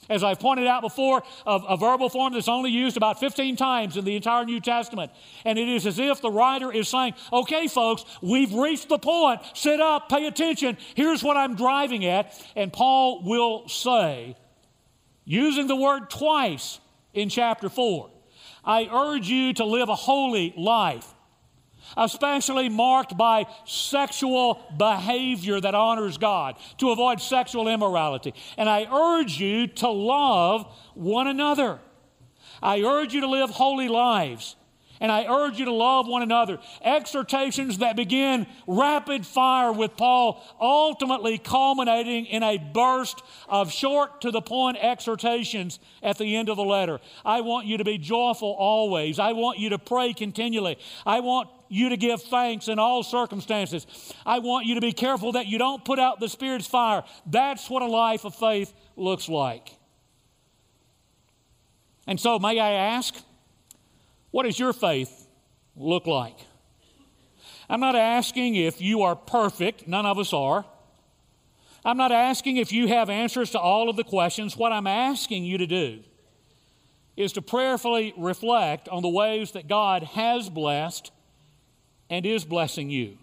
As 0.08 0.22
I've 0.22 0.40
pointed 0.40 0.66
out 0.66 0.82
before, 0.82 1.22
a, 1.46 1.60
a, 1.68 1.76
verbal 1.76 2.08
form 2.08 2.32
that's 2.32 2.48
only 2.48 2.70
used 2.70 2.96
about 2.96 3.20
15 3.20 3.56
times 3.56 3.96
in 3.96 4.04
the 4.04 4.16
entire 4.16 4.44
New 4.44 4.60
Testament. 4.60 5.10
And 5.44 5.58
it 5.58 5.68
is 5.68 5.86
as 5.86 5.98
if 5.98 6.20
the 6.20 6.30
writer 6.30 6.72
is 6.72 6.88
saying, 6.88 7.14
okay, 7.32 7.68
folks, 7.68 8.04
we've 8.20 8.52
reached 8.52 8.88
the 8.88 8.98
point. 8.98 9.40
Sit 9.54 9.80
up, 9.80 10.08
pay 10.08 10.26
attention. 10.26 10.76
Here's 10.94 11.22
what 11.22 11.36
I'm 11.36 11.54
driving 11.54 12.04
at. 12.04 12.38
And 12.56 12.72
Paul 12.72 13.22
will 13.22 13.68
say, 13.68 14.36
using 15.24 15.66
the 15.66 15.76
word 15.76 16.10
twice 16.10 16.80
in 17.12 17.28
chapter 17.28 17.68
4, 17.68 18.10
I 18.64 18.88
urge 18.92 19.28
you 19.28 19.52
to 19.54 19.64
live 19.64 19.88
a 19.88 19.94
holy 19.94 20.54
life, 20.56 21.13
especially 21.96 22.68
marked 22.68 23.16
by 23.16 23.46
sexual 23.64 24.60
behavior 24.76 25.60
that 25.60 25.74
honors 25.74 26.18
God, 26.18 26.56
to 26.78 26.90
avoid 26.90 27.20
sexual 27.20 27.68
immorality. 27.68 28.34
And 28.56 28.68
I 28.68 28.86
urge 28.92 29.40
you 29.40 29.66
to 29.66 29.88
love 29.88 30.66
one 30.94 31.26
another. 31.26 31.78
I 32.62 32.80
urge 32.80 33.14
you 33.14 33.20
to 33.20 33.28
live 33.28 33.50
holy 33.50 33.88
lives 33.88 34.56
and 35.00 35.10
I 35.10 35.26
urge 35.26 35.58
you 35.58 35.64
to 35.66 35.72
love 35.72 36.06
one 36.06 36.22
another. 36.22 36.58
Exhortations 36.82 37.78
that 37.78 37.96
begin 37.96 38.46
rapid 38.66 39.26
fire 39.26 39.72
with 39.72 39.96
Paul, 39.96 40.42
ultimately 40.60 41.38
culminating 41.38 42.26
in 42.26 42.42
a 42.42 42.58
burst 42.58 43.22
of 43.48 43.72
short 43.72 44.20
to 44.22 44.30
the 44.30 44.40
point 44.40 44.76
exhortations 44.80 45.78
at 46.02 46.18
the 46.18 46.36
end 46.36 46.48
of 46.48 46.56
the 46.56 46.64
letter. 46.64 47.00
I 47.24 47.40
want 47.40 47.66
you 47.66 47.78
to 47.78 47.84
be 47.84 47.98
joyful 47.98 48.54
always. 48.58 49.18
I 49.18 49.32
want 49.32 49.58
you 49.58 49.70
to 49.70 49.78
pray 49.78 50.12
continually. 50.12 50.78
I 51.04 51.20
want 51.20 51.48
you 51.68 51.88
to 51.88 51.96
give 51.96 52.22
thanks 52.22 52.68
in 52.68 52.78
all 52.78 53.02
circumstances. 53.02 53.86
I 54.24 54.38
want 54.38 54.66
you 54.66 54.76
to 54.76 54.80
be 54.80 54.92
careful 54.92 55.32
that 55.32 55.46
you 55.46 55.58
don't 55.58 55.84
put 55.84 55.98
out 55.98 56.20
the 56.20 56.28
Spirit's 56.28 56.66
fire. 56.66 57.02
That's 57.26 57.68
what 57.68 57.82
a 57.82 57.86
life 57.86 58.24
of 58.24 58.34
faith 58.34 58.72
looks 58.96 59.28
like. 59.28 59.76
And 62.06 62.20
so, 62.20 62.38
may 62.38 62.60
I 62.60 62.72
ask, 62.72 63.14
what 64.34 64.46
does 64.46 64.58
your 64.58 64.72
faith 64.72 65.28
look 65.76 66.08
like? 66.08 66.36
I'm 67.70 67.78
not 67.78 67.94
asking 67.94 68.56
if 68.56 68.80
you 68.80 69.02
are 69.02 69.14
perfect, 69.14 69.86
none 69.86 70.06
of 70.06 70.18
us 70.18 70.32
are. 70.32 70.64
I'm 71.84 71.96
not 71.96 72.10
asking 72.10 72.56
if 72.56 72.72
you 72.72 72.88
have 72.88 73.08
answers 73.08 73.50
to 73.50 73.60
all 73.60 73.88
of 73.88 73.94
the 73.94 74.02
questions. 74.02 74.56
What 74.56 74.72
I'm 74.72 74.88
asking 74.88 75.44
you 75.44 75.58
to 75.58 75.68
do 75.68 76.00
is 77.16 77.32
to 77.34 77.42
prayerfully 77.42 78.12
reflect 78.16 78.88
on 78.88 79.02
the 79.02 79.08
ways 79.08 79.52
that 79.52 79.68
God 79.68 80.02
has 80.02 80.50
blessed 80.50 81.12
and 82.10 82.26
is 82.26 82.44
blessing 82.44 82.90
you. 82.90 83.18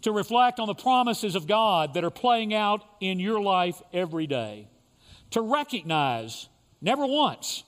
To 0.00 0.10
reflect 0.10 0.58
on 0.58 0.68
the 0.68 0.74
promises 0.74 1.34
of 1.34 1.46
God 1.46 1.92
that 1.92 2.04
are 2.04 2.10
playing 2.10 2.54
out 2.54 2.82
in 3.02 3.20
your 3.20 3.42
life 3.42 3.82
every 3.92 4.26
day. 4.26 4.68
To 5.32 5.42
recognize, 5.42 6.48
never 6.80 7.04
once, 7.04 7.62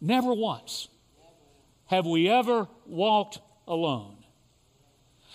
never 0.00 0.32
once, 0.32 0.88
have 1.92 2.06
we 2.06 2.26
ever 2.26 2.66
walked 2.86 3.38
alone? 3.68 4.16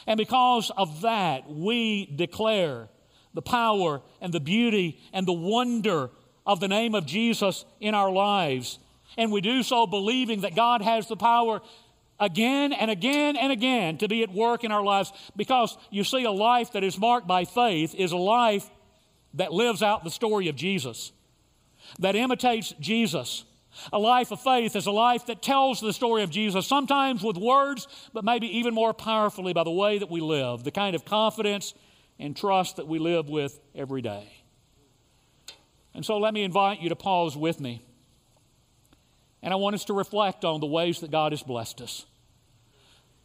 And 0.08 0.18
because 0.18 0.72
of 0.76 1.02
that, 1.02 1.48
we 1.48 2.08
declare 2.08 2.90
the 3.36 3.44
power 3.44 4.02
and 4.22 4.34
the 4.34 4.40
beauty 4.40 5.00
and 5.14 5.28
the 5.28 5.34
wonder 5.34 6.10
of 6.48 6.60
the 6.60 6.68
name 6.68 6.96
of 6.96 7.06
Jesus 7.06 7.64
in 7.80 7.94
our 7.94 8.12
lives. 8.12 8.80
And 9.20 9.32
we 9.32 9.40
do 9.40 9.62
so 9.62 9.86
believing 9.86 10.42
that 10.42 10.56
God 10.56 10.82
has 10.82 11.08
the 11.08 11.16
power 11.16 11.62
again 12.20 12.74
and 12.74 12.90
again 12.90 13.36
and 13.36 13.52
again 13.52 14.00
to 14.00 14.08
be 14.08 14.24
at 14.24 14.32
work 14.32 14.64
in 14.64 14.72
our 14.72 14.84
lives. 14.84 15.14
Because 15.36 15.78
you 15.92 16.04
see, 16.04 16.24
a 16.24 16.32
life 16.32 16.72
that 16.72 16.84
is 16.84 16.98
marked 16.98 17.28
by 17.28 17.46
faith 17.46 17.94
is 17.94 18.14
a 18.14 18.18
life 18.18 18.68
that 19.36 19.54
lives 19.54 19.84
out 19.84 20.04
the 20.04 20.10
story 20.10 20.48
of 20.48 20.56
Jesus, 20.56 21.12
that 22.00 22.16
imitates 22.16 22.74
Jesus, 22.80 23.46
a 23.92 24.00
life 24.00 24.32
of 24.32 24.42
faith 24.42 24.76
is 24.76 24.86
a 24.86 24.92
life 24.92 25.26
that 25.28 25.42
tells 25.42 25.80
the 25.80 25.94
story 25.94 26.24
of 26.24 26.30
Jesus, 26.30 26.68
sometimes 26.68 27.24
with 27.24 27.38
words, 27.38 27.88
but 28.14 28.24
maybe 28.24 28.58
even 28.58 28.74
more 28.74 28.94
powerfully 28.94 29.54
by 29.54 29.64
the 29.64 29.72
way 29.72 30.00
that 30.00 30.10
we 30.10 30.22
live, 30.22 30.64
the 30.64 30.72
kind 30.72 30.96
of 30.96 31.06
confidence 31.06 31.74
and 32.20 32.36
trust 32.36 32.78
that 32.78 32.88
we 32.88 33.00
live 33.00 33.30
with 33.30 33.60
every 33.76 34.02
day. 34.02 34.32
And 35.94 36.06
so 36.06 36.18
let 36.18 36.34
me 36.34 36.44
invite 36.44 36.82
you 36.82 36.90
to 36.90 36.96
pause 36.96 37.36
with 37.36 37.60
me 37.60 37.82
and 39.42 39.54
I 39.54 39.56
want 39.56 39.76
us 39.76 39.86
to 39.86 39.94
reflect 39.94 40.44
on 40.46 40.60
the 40.60 40.66
ways 40.66 41.00
that 41.02 41.12
God 41.12 41.32
has 41.32 41.44
blessed 41.44 41.82
us. 41.82 42.06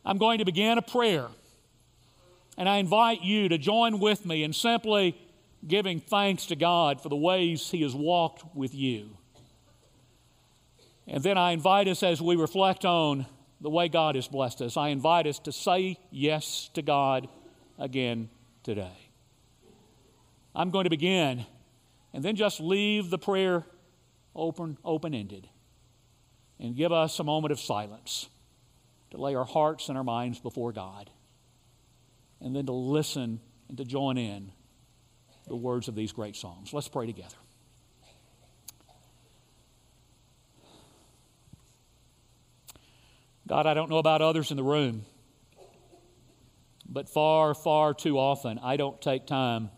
I'm 0.04 0.18
going 0.18 0.38
to 0.38 0.44
begin 0.44 0.78
a 0.78 0.82
prayer, 0.82 1.28
and 2.59 2.68
I 2.68 2.76
invite 2.76 3.23
you 3.23 3.49
to 3.49 3.59
join 3.59 3.99
with 3.99 4.26
me 4.26 4.42
in 4.42 4.52
simply 4.52 5.16
giving 5.66 6.00
thanks 6.00 6.47
to 6.47 6.56
God 6.56 7.00
for 7.00 7.09
the 7.09 7.16
ways 7.16 7.71
He 7.71 7.82
has 7.82 7.94
walked 7.94 8.44
with 8.54 8.75
you. 8.75 9.16
And 11.06 11.23
then 11.23 11.37
I 11.37 11.52
invite 11.52 11.88
us 11.88 12.02
as 12.02 12.23
we 12.23 12.37
reflect 12.37 12.85
on 12.85 13.26
the 13.61 13.71
way 13.71 13.88
God 13.88 14.16
has 14.16 14.28
blessed 14.28 14.62
us, 14.62 14.76
I 14.76 14.88
invite 14.88 15.26
us 15.26 15.38
to 15.40 15.52
say 15.52 15.97
yes 16.11 16.68
to 16.75 16.82
God 16.82 17.28
again 17.78 18.28
today. 18.62 19.11
I'm 20.54 20.71
going 20.71 20.85
to 20.85 20.90
begin 20.90 21.47
and 22.12 22.25
then 22.25 22.37
just 22.37 22.61
leave 22.61 23.09
the 23.11 23.18
prayer 23.18 23.64
open 24.35 24.78
open-ended 24.85 25.49
and 26.59 26.76
give 26.76 26.92
us 26.92 27.18
a 27.18 27.25
moment 27.25 27.52
of 27.52 27.61
silence 27.61 28.28
to 29.11 29.16
lay 29.18 29.35
our 29.35 29.44
hearts 29.44 29.88
and 29.88 29.99
our 29.99 30.04
minds 30.04 30.38
before 30.40 30.73
God 30.73 31.11
and 32.40 32.54
then 32.54 32.66
to 32.66 32.73
listen 32.73 33.40
and 33.68 33.78
to 33.78 33.85
join 33.85 34.18
in 34.18 34.52
the 35.47 35.56
words 35.56 35.88
of 35.88 35.94
these 35.94 36.12
great 36.12 36.37
songs. 36.37 36.73
Let's 36.73 36.88
pray 36.88 37.06
together. 37.06 37.37
God, 43.52 43.66
I 43.66 43.75
don't 43.75 43.90
know 43.90 43.99
about 43.99 44.23
others 44.23 44.50
in 44.50 44.56
the 44.56 44.62
room, 44.62 45.04
but 46.88 47.06
far, 47.06 47.52
far 47.52 47.92
too 47.92 48.18
often 48.18 48.59
I 48.59 48.78
don't 48.78 48.99
take 49.02 49.26
time 49.26 49.68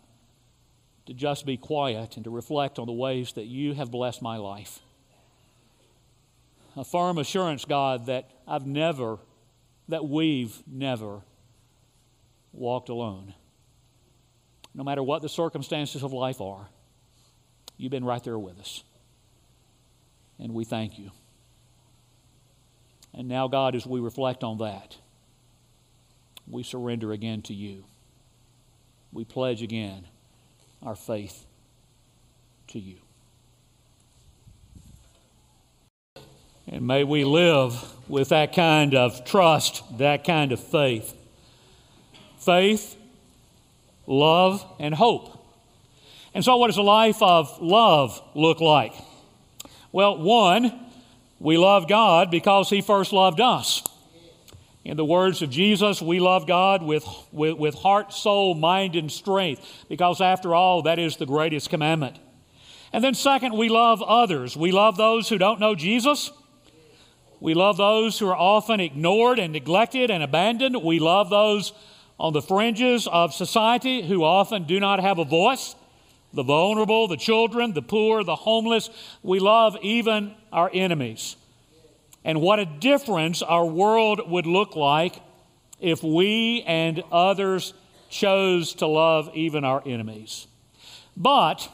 to 1.07 1.13
just 1.13 1.45
be 1.45 1.57
quiet 1.57 2.15
and 2.15 2.23
to 2.23 2.29
reflect 2.29 2.79
on 2.79 2.85
the 2.85 2.93
ways 2.93 3.33
that 3.33 3.47
you 3.47 3.73
have 3.73 3.91
blessed 3.91 4.21
my 4.21 4.37
life. 4.37 4.79
A 6.77 6.85
firm 6.85 7.17
assurance, 7.17 7.65
God, 7.65 8.05
that 8.05 8.31
I've 8.47 8.65
never, 8.65 9.17
that 9.89 10.07
we've 10.07 10.55
never 10.65 11.19
walked 12.53 12.87
alone. 12.87 13.33
No 14.73 14.85
matter 14.85 15.03
what 15.03 15.21
the 15.21 15.27
circumstances 15.27 16.01
of 16.01 16.13
life 16.13 16.39
are, 16.39 16.69
you've 17.75 17.91
been 17.91 18.05
right 18.05 18.23
there 18.23 18.39
with 18.39 18.57
us. 18.57 18.85
And 20.39 20.53
we 20.53 20.63
thank 20.63 20.97
you. 20.97 21.11
And 23.15 23.29
now, 23.29 23.47
God, 23.47 23.75
as 23.75 23.87
we 23.87 24.01
reflect 24.01 24.43
on 24.43 24.57
that, 24.57 24.97
we 26.47 26.63
surrender 26.63 27.13
again 27.13 27.41
to 27.43 27.53
you. 27.53 27.85
We 29.13 29.23
pledge 29.23 29.63
again 29.63 30.05
our 30.83 30.95
faith 30.95 31.45
to 32.67 32.79
you. 32.79 32.97
And 36.67 36.85
may 36.85 37.05
we 37.05 37.23
live 37.23 37.81
with 38.09 38.29
that 38.29 38.53
kind 38.53 38.93
of 38.93 39.23
trust, 39.23 39.97
that 39.97 40.25
kind 40.25 40.51
of 40.51 40.59
faith. 40.59 41.15
Faith, 42.39 42.97
love, 44.07 44.65
and 44.77 44.93
hope. 44.93 45.31
And 46.33 46.43
so, 46.43 46.57
what 46.57 46.67
does 46.67 46.77
a 46.77 46.81
life 46.81 47.21
of 47.21 47.61
love 47.61 48.21
look 48.35 48.59
like? 48.59 48.93
Well, 49.93 50.17
one, 50.17 50.84
we 51.39 51.57
love 51.57 51.87
God 51.87 52.31
because 52.31 52.69
He 52.69 52.81
first 52.81 53.13
loved 53.13 53.41
us. 53.41 53.83
In 54.83 54.97
the 54.97 55.05
words 55.05 55.41
of 55.41 55.49
Jesus, 55.49 56.01
we 56.01 56.19
love 56.19 56.45
God 56.45 56.83
with, 56.83 57.07
with, 57.31 57.57
with, 57.57 57.73
heart, 57.73 58.13
soul, 58.13 58.53
mind, 58.53 58.95
and 58.95 59.11
strength, 59.11 59.85
because 59.89 60.21
after 60.21 60.53
all, 60.53 60.83
that 60.83 60.99
is 60.99 61.17
the 61.17 61.25
greatest 61.25 61.71
commandment. 61.71 62.19
And 62.93 63.03
then, 63.03 63.15
second, 63.15 63.57
we 63.57 63.67
love 63.67 64.03
others. 64.03 64.55
We 64.55 64.71
love 64.71 64.95
those 64.95 65.27
who 65.27 65.39
don't 65.39 65.59
know 65.59 65.73
Jesus. 65.73 66.31
We 67.39 67.55
love 67.55 67.77
those 67.77 68.19
who 68.19 68.27
are 68.27 68.37
often 68.37 68.79
ignored 68.79 69.39
and 69.39 69.51
neglected 69.51 70.11
and 70.11 70.23
abandoned. 70.23 70.81
We 70.83 70.99
love 70.99 71.29
those 71.29 71.73
on 72.19 72.33
the 72.33 72.41
fringes 72.41 73.07
of 73.07 73.33
society 73.33 74.07
who 74.07 74.23
often 74.23 74.63
do 74.63 74.79
not 74.79 74.99
have 74.99 75.19
a 75.19 75.25
voice 75.25 75.75
the 76.35 76.43
vulnerable, 76.43 77.07
the 77.07 77.17
children, 77.17 77.73
the 77.73 77.81
poor, 77.81 78.23
the 78.23 78.35
homeless. 78.35 78.89
We 79.23 79.39
love 79.39 79.77
even 79.81 80.35
our 80.51 80.69
enemies. 80.73 81.35
And 82.23 82.41
what 82.41 82.59
a 82.59 82.65
difference 82.65 83.41
our 83.41 83.65
world 83.65 84.29
would 84.29 84.45
look 84.45 84.75
like 84.75 85.21
if 85.79 86.03
we 86.03 86.63
and 86.63 87.03
others 87.11 87.73
chose 88.09 88.73
to 88.75 88.87
love 88.87 89.29
even 89.33 89.63
our 89.63 89.83
enemies. 89.85 90.47
But, 91.15 91.69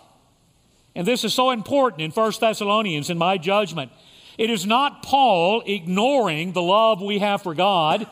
and 0.96 1.08
this 1.08 1.24
is 1.24 1.34
so 1.34 1.52
important 1.52 2.02
in 2.02 2.12
1 2.12 2.34
Thessalonians, 2.40 3.10
in 3.10 3.18
my 3.18 3.38
judgment, 3.38 3.92
it 4.38 4.50
is 4.50 4.66
not 4.66 5.04
Paul 5.04 5.62
ignoring 5.66 6.54
the 6.54 6.62
love 6.62 7.02
we 7.02 7.20
have 7.20 7.44
for 7.44 7.54
God, 7.54 8.08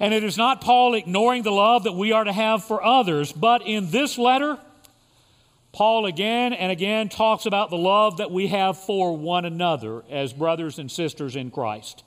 and 0.00 0.14
it 0.14 0.24
is 0.24 0.36
not 0.36 0.60
Paul 0.60 0.94
ignoring 0.94 1.42
the 1.42 1.52
love 1.52 1.84
that 1.84 1.92
we 1.92 2.12
are 2.12 2.24
to 2.24 2.32
have 2.32 2.64
for 2.64 2.82
others, 2.82 3.32
but 3.32 3.66
in 3.66 3.90
this 3.90 4.18
letter, 4.18 4.58
Paul 5.72 6.06
again 6.06 6.52
and 6.52 6.72
again 6.72 7.08
talks 7.08 7.46
about 7.46 7.70
the 7.70 7.76
love 7.76 8.18
that 8.18 8.30
we 8.30 8.48
have 8.48 8.78
for 8.78 9.16
one 9.16 9.44
another 9.44 10.02
as 10.10 10.32
brothers 10.32 10.78
and 10.78 10.90
sisters 10.90 11.36
in 11.36 11.50
Christ. 11.50 12.04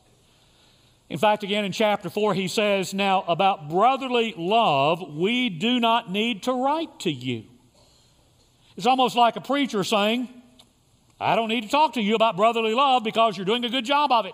In 1.10 1.18
fact, 1.18 1.44
again 1.44 1.66
in 1.66 1.72
chapter 1.72 2.10
4, 2.10 2.34
he 2.34 2.48
says, 2.48 2.94
Now 2.94 3.24
about 3.28 3.70
brotherly 3.70 4.34
love, 4.38 5.14
we 5.14 5.50
do 5.50 5.80
not 5.80 6.10
need 6.10 6.44
to 6.44 6.54
write 6.54 7.02
to 7.02 7.12
you. 7.12 7.44
It's 8.78 8.88
almost 8.88 9.16
like 9.16 9.36
a 9.36 9.42
preacher 9.42 9.84
saying, 9.84 10.30
I 11.20 11.36
don't 11.36 11.50
need 11.50 11.62
to 11.62 11.70
talk 11.70 11.94
to 11.94 12.02
you 12.02 12.16
about 12.16 12.38
brotherly 12.38 12.74
love 12.74 13.04
because 13.04 13.38
you're 13.38 13.46
doing 13.46 13.64
a 13.66 13.70
good 13.70 13.86
job 13.86 14.12
of 14.12 14.26
it. 14.26 14.34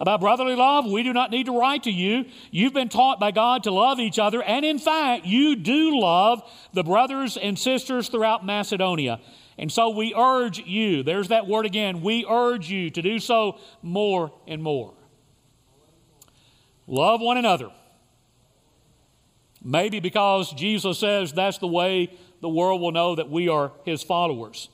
About 0.00 0.20
brotherly 0.20 0.56
love, 0.56 0.86
we 0.86 1.02
do 1.02 1.12
not 1.12 1.30
need 1.30 1.44
to 1.44 1.58
write 1.58 1.82
to 1.82 1.90
you. 1.90 2.24
You've 2.50 2.72
been 2.72 2.88
taught 2.88 3.20
by 3.20 3.32
God 3.32 3.64
to 3.64 3.70
love 3.70 4.00
each 4.00 4.18
other, 4.18 4.42
and 4.42 4.64
in 4.64 4.78
fact, 4.78 5.26
you 5.26 5.56
do 5.56 6.00
love 6.00 6.42
the 6.72 6.82
brothers 6.82 7.36
and 7.36 7.58
sisters 7.58 8.08
throughout 8.08 8.44
Macedonia. 8.44 9.20
And 9.58 9.70
so 9.70 9.90
we 9.90 10.14
urge 10.16 10.58
you, 10.60 11.02
there's 11.02 11.28
that 11.28 11.46
word 11.46 11.66
again, 11.66 12.00
we 12.00 12.24
urge 12.26 12.70
you 12.70 12.88
to 12.88 13.02
do 13.02 13.18
so 13.18 13.58
more 13.82 14.32
and 14.48 14.62
more. 14.62 14.94
Love 16.86 17.20
one 17.20 17.36
another. 17.36 17.70
Maybe 19.62 20.00
because 20.00 20.50
Jesus 20.54 20.98
says 20.98 21.34
that's 21.34 21.58
the 21.58 21.66
way 21.66 22.10
the 22.40 22.48
world 22.48 22.80
will 22.80 22.92
know 22.92 23.16
that 23.16 23.28
we 23.28 23.48
are 23.48 23.72
his 23.84 24.02
followers. 24.02 24.70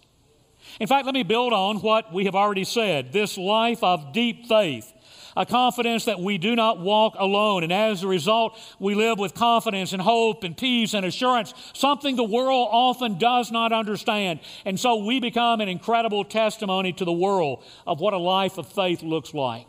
In 0.78 0.86
fact, 0.86 1.04
let 1.04 1.14
me 1.14 1.24
build 1.24 1.52
on 1.52 1.78
what 1.78 2.12
we 2.12 2.26
have 2.26 2.36
already 2.36 2.64
said. 2.64 3.12
This 3.12 3.36
life 3.36 3.82
of 3.82 4.12
deep 4.12 4.46
faith 4.46 4.92
a 5.36 5.44
confidence 5.44 6.06
that 6.06 6.18
we 6.18 6.38
do 6.38 6.56
not 6.56 6.80
walk 6.80 7.14
alone. 7.18 7.62
And 7.62 7.72
as 7.72 8.02
a 8.02 8.08
result, 8.08 8.58
we 8.78 8.94
live 8.94 9.18
with 9.18 9.34
confidence 9.34 9.92
and 9.92 10.00
hope 10.00 10.44
and 10.44 10.56
peace 10.56 10.94
and 10.94 11.04
assurance, 11.04 11.52
something 11.74 12.16
the 12.16 12.24
world 12.24 12.68
often 12.72 13.18
does 13.18 13.52
not 13.52 13.72
understand. 13.72 14.40
And 14.64 14.80
so 14.80 15.04
we 15.04 15.20
become 15.20 15.60
an 15.60 15.68
incredible 15.68 16.24
testimony 16.24 16.92
to 16.94 17.04
the 17.04 17.12
world 17.12 17.62
of 17.86 18.00
what 18.00 18.14
a 18.14 18.18
life 18.18 18.56
of 18.56 18.72
faith 18.72 19.02
looks 19.02 19.34
like. 19.34 19.68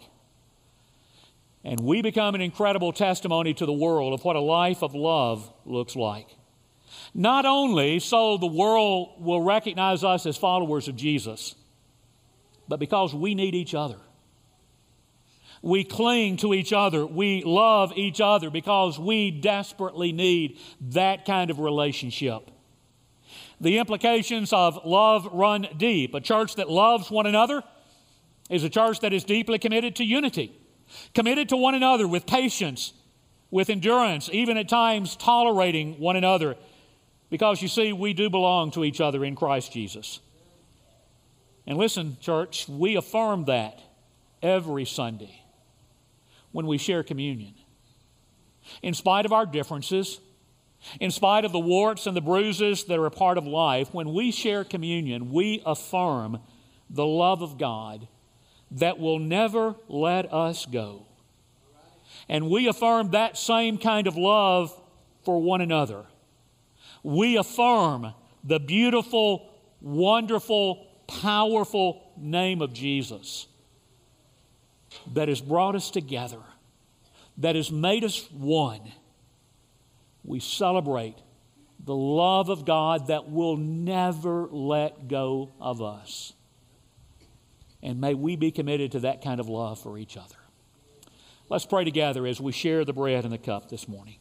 And 1.64 1.82
we 1.82 2.02
become 2.02 2.34
an 2.34 2.42
incredible 2.42 2.94
testimony 2.94 3.54
to 3.56 3.66
the 3.66 3.74
world 3.74 4.14
of 4.14 4.24
what 4.24 4.38
a 4.38 4.42
life 4.42 4.84
of 4.84 4.96
love 4.96 5.52
looks 5.66 5.98
like. 5.98 6.30
Not 7.14 7.46
only 7.46 8.00
so 8.00 8.38
the 8.38 8.48
world 8.48 9.16
will 9.20 9.42
recognize 9.42 10.04
us 10.04 10.26
as 10.26 10.38
followers 10.38 10.88
of 10.88 10.96
Jesus, 10.96 11.56
but 12.70 12.80
because 12.80 13.14
we 13.14 13.36
need 13.36 13.54
each 13.54 13.76
other. 13.76 13.98
We 15.62 15.84
cling 15.84 16.38
to 16.38 16.54
each 16.54 16.72
other. 16.72 17.06
We 17.06 17.44
love 17.44 17.94
each 17.96 18.22
other 18.22 18.50
because 18.50 19.00
we 19.00 19.32
desperately 19.32 20.12
need 20.12 20.60
that 20.82 21.26
kind 21.26 21.50
of 21.50 21.60
relationship. 21.60 22.52
The 23.60 23.80
implications 23.80 24.54
of 24.54 24.86
love 24.86 25.28
run 25.34 25.68
deep. 25.78 26.14
A 26.14 26.22
church 26.22 26.56
that 26.56 26.70
loves 26.70 27.10
one 27.10 27.26
another 27.26 27.64
is 28.50 28.64
a 28.64 28.70
church 28.70 29.00
that 29.00 29.14
is 29.14 29.24
deeply 29.24 29.58
committed 29.58 29.96
to 29.98 30.04
unity, 30.04 30.54
committed 31.14 31.50
to 31.50 31.58
one 31.58 31.76
another 31.76 32.08
with 32.08 32.28
patience, 32.28 32.94
with 33.50 33.70
endurance, 33.70 34.30
even 34.32 34.58
at 34.58 34.70
times 34.70 35.16
tolerating 35.16 36.00
one 36.00 36.16
another. 36.16 36.56
Because 37.30 37.62
you 37.62 37.68
see, 37.68 37.92
we 37.94 38.14
do 38.14 38.30
belong 38.30 38.72
to 38.72 38.86
each 38.86 39.02
other 39.02 39.26
in 39.26 39.36
Christ 39.36 39.74
Jesus. 39.74 40.20
And 41.66 41.78
listen, 41.78 42.18
church, 42.22 42.70
we 42.70 42.96
affirm 42.96 43.46
that 43.46 43.82
every 44.42 44.86
Sunday 44.86 45.42
when 46.52 46.68
we 46.68 46.78
share 46.78 47.04
communion. 47.04 47.54
In 48.82 48.94
spite 48.94 49.26
of 49.26 49.34
our 49.34 49.46
differences, 49.46 50.20
in 51.00 51.12
spite 51.12 51.46
of 51.46 51.52
the 51.52 51.60
warts 51.60 52.06
and 52.06 52.16
the 52.16 52.22
bruises 52.22 52.86
that 52.86 53.00
are 53.00 53.06
a 53.06 53.12
part 53.12 53.38
of 53.38 53.46
life, 53.46 53.94
when 53.94 54.14
we 54.14 54.32
share 54.32 54.64
communion, 54.64 55.32
we 55.32 55.62
affirm 55.66 56.40
the 56.90 57.06
love 57.06 57.42
of 57.42 57.58
God 57.58 58.08
that 58.72 59.00
will 59.00 59.20
never 59.20 59.76
let 59.88 60.32
us 60.34 60.66
go. 60.66 61.06
And 62.30 62.50
we 62.50 62.68
affirm 62.68 63.12
that 63.12 63.38
same 63.38 63.78
kind 63.78 64.08
of 64.08 64.18
love 64.18 64.78
for 65.24 65.42
one 65.42 65.62
another. 65.62 66.06
We 67.04 67.38
affirm 67.38 68.14
the 68.44 68.60
beautiful, 68.60 69.50
wonderful 69.82 70.88
powerful 71.08 72.12
name 72.18 72.62
of 72.62 72.74
Jesus 72.74 73.48
that 75.14 75.28
has 75.28 75.42
brought 75.42 75.76
us 75.76 75.92
together, 75.92 76.42
that 77.38 77.56
has 77.56 77.72
made 77.72 78.04
us 78.04 78.30
one, 78.32 78.92
we 80.24 80.40
celebrate 80.40 81.16
the 81.84 81.96
love 81.96 82.50
of 82.50 82.66
God 82.66 83.08
that 83.08 83.30
will 83.30 83.56
never 83.56 84.48
let 84.48 85.08
go 85.08 85.52
of 85.60 85.82
us. 85.82 86.34
And 87.82 88.02
may 88.02 88.14
we 88.14 88.36
be 88.36 88.52
committed 88.52 88.92
to 88.94 89.00
that 89.02 89.24
kind 89.24 89.40
of 89.40 89.48
love 89.48 89.80
for 89.80 89.98
each 89.98 90.18
other. 90.18 90.36
Let's 91.50 91.66
pray 91.66 91.86
together 91.86 92.28
as 92.28 92.42
we 92.42 92.52
share 92.52 92.84
the 92.84 92.92
bread 92.92 93.24
and 93.24 93.32
the 93.32 93.38
cup 93.38 93.70
this 93.70 93.88
morning. 93.88 94.18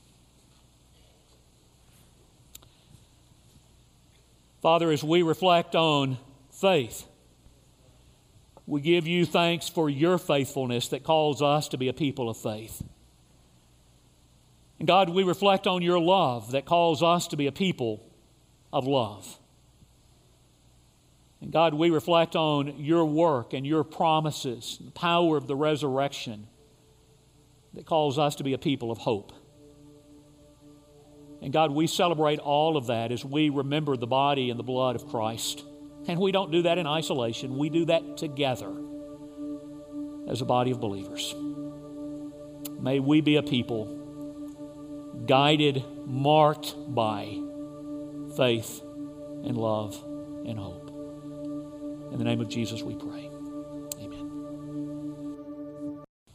Father, 4.63 4.91
as 4.93 5.03
we 5.03 5.23
reflect 5.23 5.75
on 5.75 6.19
faith, 6.51 7.07
we 8.67 8.81
give 8.81 9.07
you 9.07 9.25
thanks 9.25 9.69
for 9.69 9.89
your 9.89 10.19
faithfulness 10.19 10.89
that 10.89 11.05
calls 11.05 11.41
us 11.41 11.69
to 11.69 11.79
be 11.79 11.89
a 11.89 11.93
people 11.93 12.29
of 12.29 12.37
faith. 12.37 12.83
And 14.79 14.89
God, 14.89 15.09
we 15.09 15.23
reflect 15.23 15.67
on 15.67 15.83
your 15.83 16.01
love 16.01 16.53
that 16.53 16.67
calls 16.67 17.03
us 17.03 17.29
to 17.29 17.37
be 17.37 17.47
a 17.47 17.53
people 17.53 18.05
of 18.73 18.87
love. 18.87 19.39
And 21.41 21.53
God, 21.53 21.75
we 21.75 21.91
reflect 21.91 22.35
on 22.35 22.79
your 22.79 23.05
work 23.05 23.53
and 23.53 23.67
your 23.67 23.85
promises, 23.85 24.79
the 24.85 24.91
power 24.91 25.37
of 25.37 25.47
the 25.47 25.57
resurrection 25.57 26.49
that 27.75 27.87
calls 27.87 28.19
us 28.19 28.37
to 28.37 28.45
be 28.45 28.53
a 28.53 28.59
people 28.59 28.91
of 28.91 28.99
hope. 28.99 29.33
And 31.41 31.53
God, 31.53 31.71
we 31.71 31.87
celebrate 31.87 32.39
all 32.39 32.77
of 32.77 32.87
that 32.87 33.13
as 33.13 33.25
we 33.25 33.51
remember 33.51 33.97
the 33.97 34.07
body 34.07 34.51
and 34.51 34.59
the 34.59 34.65
blood 34.65 34.97
of 34.97 35.09
Christ. 35.09 35.63
And 36.09 36.21
we 36.21 36.33
don't 36.33 36.53
do 36.53 36.63
that 36.63 36.79
in 36.79 36.87
isolation, 36.87 37.59
we 37.59 37.69
do 37.69 37.87
that 37.87 38.17
together 38.17 38.73
as 40.29 40.41
a 40.41 40.45
body 40.45 40.71
of 40.71 40.81
believers. 40.81 41.35
May 42.81 43.01
we 43.01 43.21
be 43.21 43.37
a 43.37 43.43
people 43.43 43.97
guided, 45.27 45.85
marked 46.05 46.75
by 46.95 47.41
faith 48.37 48.81
and 49.45 49.57
love 49.57 50.01
and 50.47 50.59
hope. 50.59 50.91
In 52.13 52.19
the 52.19 52.25
name 52.25 52.41
of 52.41 52.49
Jesus, 52.49 52.83
we 52.83 52.95
pray. 52.95 53.31
Amen. 54.01 54.27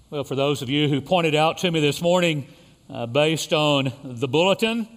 Well, 0.09 0.23
for 0.23 0.35
those 0.35 0.61
of 0.61 0.69
you 0.69 0.89
who 0.89 0.99
pointed 0.99 1.35
out 1.35 1.59
to 1.59 1.71
me 1.71 1.79
this 1.79 2.01
morning, 2.01 2.47
uh, 2.89 3.05
based 3.05 3.53
on 3.53 3.93
the 4.03 4.27
bulletin, 4.27 4.87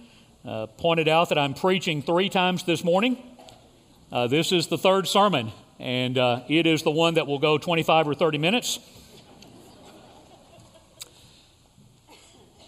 uh, 0.43 0.67
pointed 0.67 1.07
out 1.07 1.29
that 1.29 1.37
I'm 1.37 1.53
preaching 1.53 2.01
three 2.01 2.29
times 2.29 2.63
this 2.63 2.83
morning. 2.83 3.17
Uh, 4.11 4.27
this 4.27 4.51
is 4.51 4.67
the 4.67 4.77
third 4.77 5.07
sermon, 5.07 5.51
and 5.79 6.17
uh, 6.17 6.41
it 6.47 6.67
is 6.67 6.83
the 6.83 6.91
one 6.91 7.15
that 7.15 7.25
will 7.25 7.39
go 7.39 7.57
25 7.57 8.07
or 8.07 8.13
30 8.13 8.37
minutes. 8.37 8.79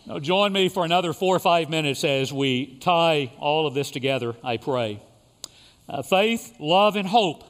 Now, 0.07 0.17
join 0.19 0.51
me 0.51 0.67
for 0.67 0.83
another 0.83 1.13
four 1.13 1.35
or 1.35 1.39
five 1.39 1.69
minutes 1.69 2.03
as 2.03 2.33
we 2.33 2.77
tie 2.77 3.31
all 3.37 3.67
of 3.67 3.75
this 3.75 3.91
together, 3.91 4.35
I 4.43 4.57
pray. 4.57 4.99
Uh, 5.87 6.01
faith, 6.01 6.55
love, 6.59 6.95
and 6.95 7.07
hope. 7.07 7.43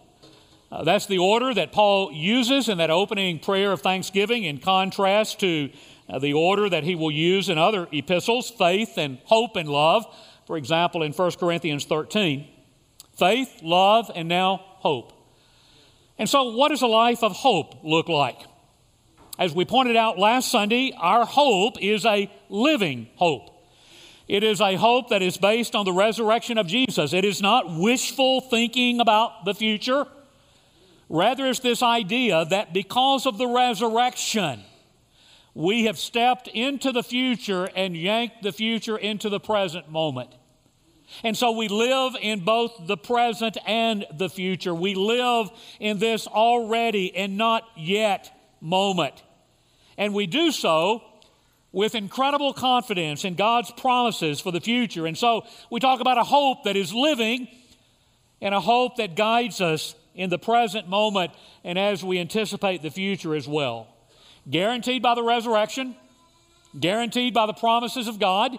Uh, 0.70 0.84
that's 0.84 1.06
the 1.06 1.20
order 1.20 1.54
that 1.54 1.72
Paul 1.72 2.12
uses 2.12 2.68
in 2.68 2.80
that 2.80 2.90
opening 2.90 3.40
prayer 3.40 3.72
of 3.72 3.82
thanksgiving, 3.82 4.44
in 4.44 4.58
contrast 4.58 5.40
to 5.40 5.70
uh, 6.10 6.20
the 6.20 6.34
order 6.34 6.68
that 6.68 6.84
he 6.84 6.96
will 6.96 7.12
use 7.12 7.48
in 7.48 7.58
other 7.58 7.88
epistles 7.94 8.50
faith 8.50 8.98
and 8.98 9.20
hope 9.24 9.56
and 9.56 9.70
love. 9.70 10.06
For 10.46 10.58
example, 10.58 11.04
in 11.04 11.14
1 11.14 11.32
Corinthians 11.40 11.86
13 11.86 12.48
faith, 13.18 13.60
love, 13.62 14.12
and 14.16 14.28
now 14.28 14.62
hope. 14.64 15.14
And 16.18 16.28
so, 16.28 16.52
what 16.52 16.70
does 16.70 16.82
a 16.82 16.88
life 16.88 17.24
of 17.24 17.34
hope 17.34 17.84
look 17.84 18.10
like? 18.10 18.40
As 19.40 19.54
we 19.54 19.66
pointed 19.66 19.96
out 19.96 20.18
last 20.18 20.50
Sunday, 20.50 20.94
our 20.98 21.26
hope 21.26 21.82
is 21.82 22.06
a 22.06 22.32
living 22.50 23.08
hope. 23.16 23.52
It 24.28 24.44
is 24.44 24.60
a 24.60 24.76
hope 24.76 25.10
that 25.10 25.22
is 25.22 25.38
based 25.38 25.76
on 25.76 25.86
the 25.86 25.94
resurrection 25.94 26.58
of 26.58 26.68
Jesus. 26.68 27.14
It 27.14 27.24
is 27.24 27.42
not 27.42 27.78
wishful 27.78 28.42
thinking 28.42 29.00
about 29.00 29.46
the 29.46 29.54
future. 29.54 30.06
Rather, 31.08 31.46
it's 31.46 31.60
this 31.60 31.82
idea 31.82 32.46
that 32.46 32.74
because 32.74 33.26
of 33.26 33.38
the 33.38 33.48
resurrection, 33.48 34.64
we 35.54 35.86
have 35.86 35.98
stepped 35.98 36.50
into 36.50 36.92
the 36.92 37.04
future 37.04 37.70
and 37.76 37.96
yanked 37.96 38.44
the 38.44 38.52
future 38.52 38.98
into 38.98 39.30
the 39.30 39.40
present 39.40 39.90
moment. 39.90 40.30
And 41.24 41.38
so 41.38 41.52
we 41.52 41.68
live 41.68 42.16
in 42.22 42.42
both 42.42 42.86
the 42.86 42.98
present 42.98 43.58
and 43.66 44.06
the 44.18 44.30
future. 44.30 44.74
We 44.74 44.94
live 44.96 45.50
in 45.80 46.00
this 46.00 46.28
already 46.28 47.16
and 47.16 47.38
not 47.38 47.64
yet 47.76 48.32
moment. 48.62 49.24
And 49.98 50.14
we 50.14 50.28
do 50.28 50.52
so 50.52 51.04
with 51.72 51.96
incredible 51.96 52.54
confidence 52.54 53.26
in 53.26 53.36
God's 53.36 53.72
promises 53.72 54.40
for 54.40 54.52
the 54.52 54.62
future. 54.62 55.06
And 55.06 55.18
so 55.18 55.46
we 55.70 55.80
talk 55.80 56.00
about 56.00 56.18
a 56.18 56.24
hope 56.24 56.64
that 56.64 56.76
is 56.76 56.94
living 56.94 57.48
and 58.42 58.54
a 58.54 58.62
hope 58.62 58.98
that 58.98 59.16
guides 59.16 59.62
us 59.62 59.96
in 60.16 60.30
the 60.30 60.40
present 60.40 60.88
moment 60.88 61.32
and 61.64 61.78
as 61.78 62.04
we 62.04 62.20
anticipate 62.20 62.82
the 62.82 62.90
future 62.90 63.36
as 63.36 63.48
well. 63.48 63.88
Guaranteed 64.50 65.02
by 65.02 65.16
the 65.16 65.24
resurrection, 65.24 65.96
guaranteed 66.80 67.34
by 67.34 67.46
the 67.46 67.54
promises 67.54 68.08
of 68.08 68.20
God, 68.20 68.58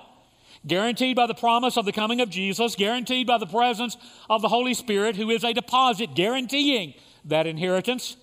guaranteed 0.68 1.16
by 1.16 1.26
the 1.26 1.34
promise 1.34 1.76
of 1.76 1.84
the 1.84 1.92
coming 1.92 2.20
of 2.20 2.30
Jesus, 2.30 2.74
guaranteed 2.76 3.26
by 3.26 3.38
the 3.38 3.46
presence 3.46 3.96
of 4.28 4.42
the 4.42 4.48
Holy 4.48 4.74
Spirit, 4.74 5.16
who 5.16 5.30
is 5.30 5.42
a 5.42 5.52
deposit 5.52 6.14
guaranteeing 6.14 6.94
that 7.24 7.46
inheritance. 7.46 8.16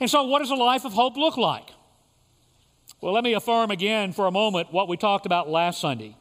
And 0.00 0.10
so, 0.10 0.24
what 0.24 0.40
does 0.40 0.50
a 0.50 0.56
life 0.56 0.84
of 0.84 0.92
hope 0.92 1.16
look 1.16 1.36
like? 1.36 1.70
Well, 3.00 3.12
let 3.12 3.24
me 3.24 3.34
affirm 3.34 3.70
again 3.70 4.12
for 4.12 4.26
a 4.26 4.30
moment 4.30 4.72
what 4.72 4.88
we 4.88 4.96
talked 4.96 5.26
about 5.26 5.48
last 5.48 5.80
Sunday. 5.80 6.16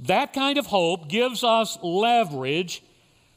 That 0.00 0.32
kind 0.32 0.58
of 0.58 0.66
hope 0.66 1.08
gives 1.08 1.44
us 1.44 1.78
leverage 1.82 2.82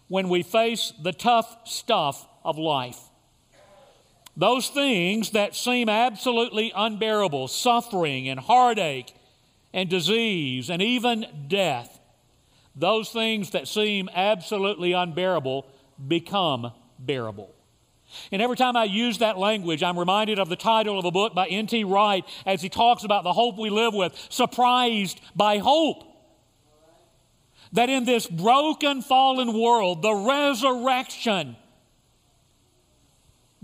when 0.08 0.29
we 0.29 0.43
face 0.43 0.93
the 1.01 1.13
tough 1.13 1.58
stuff 1.65 2.25
of 2.43 2.58
life. 2.58 2.99
Those 4.36 4.69
things 4.69 5.32
that 5.32 5.55
seem 5.55 5.89
absolutely 5.89 6.71
unbearable, 6.75 7.47
suffering 7.49 8.29
and 8.29 8.39
heartache 8.39 9.13
and 9.73 9.89
disease 9.89 10.69
and 10.69 10.82
even 10.82 11.25
death, 11.47 11.99
those 12.75 13.10
things 13.10 13.51
that 13.51 13.67
seem 13.67 14.10
absolutely 14.13 14.93
unbearable 14.93 15.65
become 16.08 16.71
bearable. 16.97 17.53
And 18.32 18.41
every 18.41 18.58
time 18.58 18.75
I 18.75 18.86
use 18.86 19.19
that 19.19 19.38
language, 19.38 19.84
I'm 19.84 19.97
reminded 19.97 20.39
of 20.39 20.49
the 20.49 20.55
title 20.55 20.97
of 20.97 21.05
a 21.05 21.12
book 21.12 21.36
by 21.36 21.47
N.T. 21.47 21.84
Wright 21.84 22.25
as 22.45 22.62
he 22.62 22.69
talks 22.69 23.03
about 23.03 23.23
the 23.23 23.34
hope 23.34 23.58
we 23.58 23.69
live 23.69 23.93
with, 23.93 24.13
Surprised 24.29 25.21
by 25.36 25.60
Hope. 25.60 26.03
That 27.73 27.89
in 27.89 28.05
this 28.05 28.25
broken, 28.25 29.03
fallen 29.03 29.53
world, 29.53 30.01
the 30.01 30.13
resurrection 30.13 31.55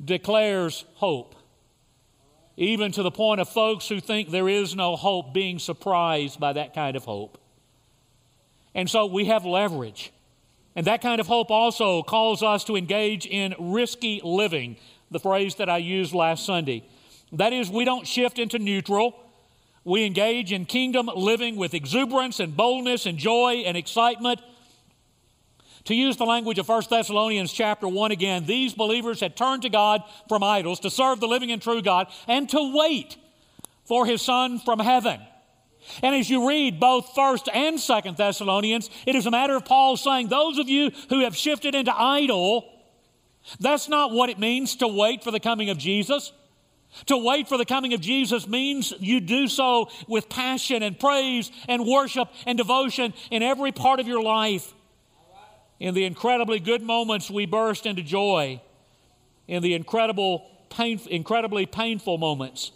declares 0.04 0.86
hope. 0.96 1.36
Even 2.58 2.92
to 2.94 3.04
the 3.04 3.12
point 3.12 3.42
of 3.42 3.50
folks 3.50 3.88
who 3.88 4.00
think 4.00 4.32
there 4.32 4.48
is 4.48 4.76
no 4.76 4.96
hope 4.96 5.34
being 5.34 5.60
surprised 5.60 6.40
by 6.40 6.54
that 6.54 6.74
kind 6.74 6.96
of 6.96 7.04
hope. 7.04 7.38
And 8.74 8.90
so 8.90 9.06
we 9.06 9.26
have 9.26 9.46
leverage. 9.46 10.12
And 10.76 10.88
that 10.88 11.02
kind 11.02 11.22
of 11.22 11.28
hope 11.28 11.52
also 11.52 12.04
calls 12.04 12.44
us 12.44 12.64
to 12.66 12.76
engage 12.76 13.26
in 13.26 13.56
risky 13.58 14.22
living, 14.24 14.78
the 15.12 15.20
phrase 15.20 15.56
that 15.56 15.70
I 15.70 15.78
used 15.78 16.14
last 16.14 16.46
Sunday. 16.46 16.84
That 17.32 17.54
is, 17.54 17.70
we 17.70 17.86
don't 17.86 18.06
shift 18.06 18.40
into 18.40 18.60
neutral. 18.60 19.16
We 19.84 20.04
engage 20.04 20.52
in 20.52 20.66
kingdom 20.66 21.10
living 21.16 21.56
with 21.56 21.74
exuberance 21.74 22.40
and 22.40 22.56
boldness 22.56 23.06
and 23.06 23.18
joy 23.18 23.64
and 23.66 23.78
excitement. 23.78 24.42
To 25.86 25.96
use 25.96 26.18
the 26.18 26.26
language 26.26 26.58
of 26.58 26.68
1 26.68 26.84
Thessalonians 26.90 27.54
chapter 27.54 27.88
1 27.88 28.12
again, 28.12 28.46
these 28.46 28.74
believers 28.74 29.20
had 29.20 29.36
turned 29.36 29.62
to 29.62 29.70
God 29.70 30.04
from 30.28 30.44
idols 30.44 30.80
to 30.82 30.90
serve 30.90 31.20
the 31.20 31.28
living 31.28 31.52
and 31.52 31.62
true 31.62 31.82
God 31.82 32.08
and 32.28 32.50
to 32.50 32.76
wait 32.76 33.18
for 33.86 34.06
his 34.06 34.22
Son 34.22 34.60
from 34.60 34.80
heaven. 34.80 35.22
And 36.02 36.16
as 36.16 36.28
you 36.30 36.50
read 36.50 36.80
both 36.80 37.14
1st 37.16 37.50
and 37.54 37.78
2nd 37.78 38.18
Thessalonians, 38.18 38.90
it 39.06 39.16
is 39.16 39.28
a 39.28 39.32
matter 39.32 39.56
of 39.56 39.66
Paul 39.66 39.96
saying, 39.98 40.28
Those 40.28 40.58
of 40.58 40.68
you 40.68 40.92
who 41.10 41.20
have 41.20 41.36
shifted 41.36 41.76
into 41.76 41.96
idle, 41.96 42.68
that's 43.60 43.88
not 43.88 44.12
what 44.12 44.30
it 44.30 44.40
means 44.40 44.78
to 44.78 44.88
wait 44.88 45.24
for 45.24 45.30
the 45.30 45.40
coming 45.40 45.70
of 45.70 45.78
Jesus. 45.78 46.32
To 47.08 47.18
wait 47.18 47.48
for 47.48 47.58
the 47.58 47.66
coming 47.66 47.94
of 47.94 48.02
Jesus 48.02 48.48
means 48.48 48.94
you 49.00 49.20
do 49.20 49.48
so 49.48 49.90
with 50.08 50.30
passion 50.30 50.82
and 50.82 51.00
praise 51.00 51.52
and 51.68 51.86
worship 51.86 52.30
and 52.48 52.58
devotion 52.58 53.14
in 53.30 53.44
every 53.44 53.72
part 53.72 54.00
of 54.00 54.08
your 54.08 54.24
life. 54.24 54.74
In 55.80 55.94
the 55.94 56.06
incredibly 56.06 56.60
good 56.60 56.82
moments, 56.82 57.30
we 57.30 57.46
burst 57.46 57.86
into 57.86 58.02
joy. 58.02 58.62
In 59.48 59.62
the 59.62 59.74
incredible, 59.74 60.50
pain, 60.70 61.00
incredibly 61.10 61.66
painful 61.66 62.18
moments, 62.18 62.72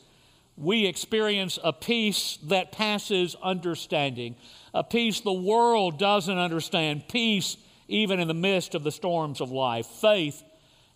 we 0.58 0.86
experience 0.86 1.58
a 1.64 1.72
peace 1.72 2.38
that 2.44 2.72
passes 2.72 3.36
understanding, 3.42 4.36
a 4.74 4.84
peace 4.84 5.22
the 5.22 5.32
world 5.32 5.98
doesn't 5.98 6.38
understand, 6.38 7.08
peace 7.08 7.58
even 7.88 8.20
in 8.20 8.28
the 8.28 8.34
midst 8.34 8.76
of 8.76 8.84
the 8.84 8.92
storms 8.92 9.42
of 9.42 9.52
life. 9.52 9.88
Faith 9.88 10.44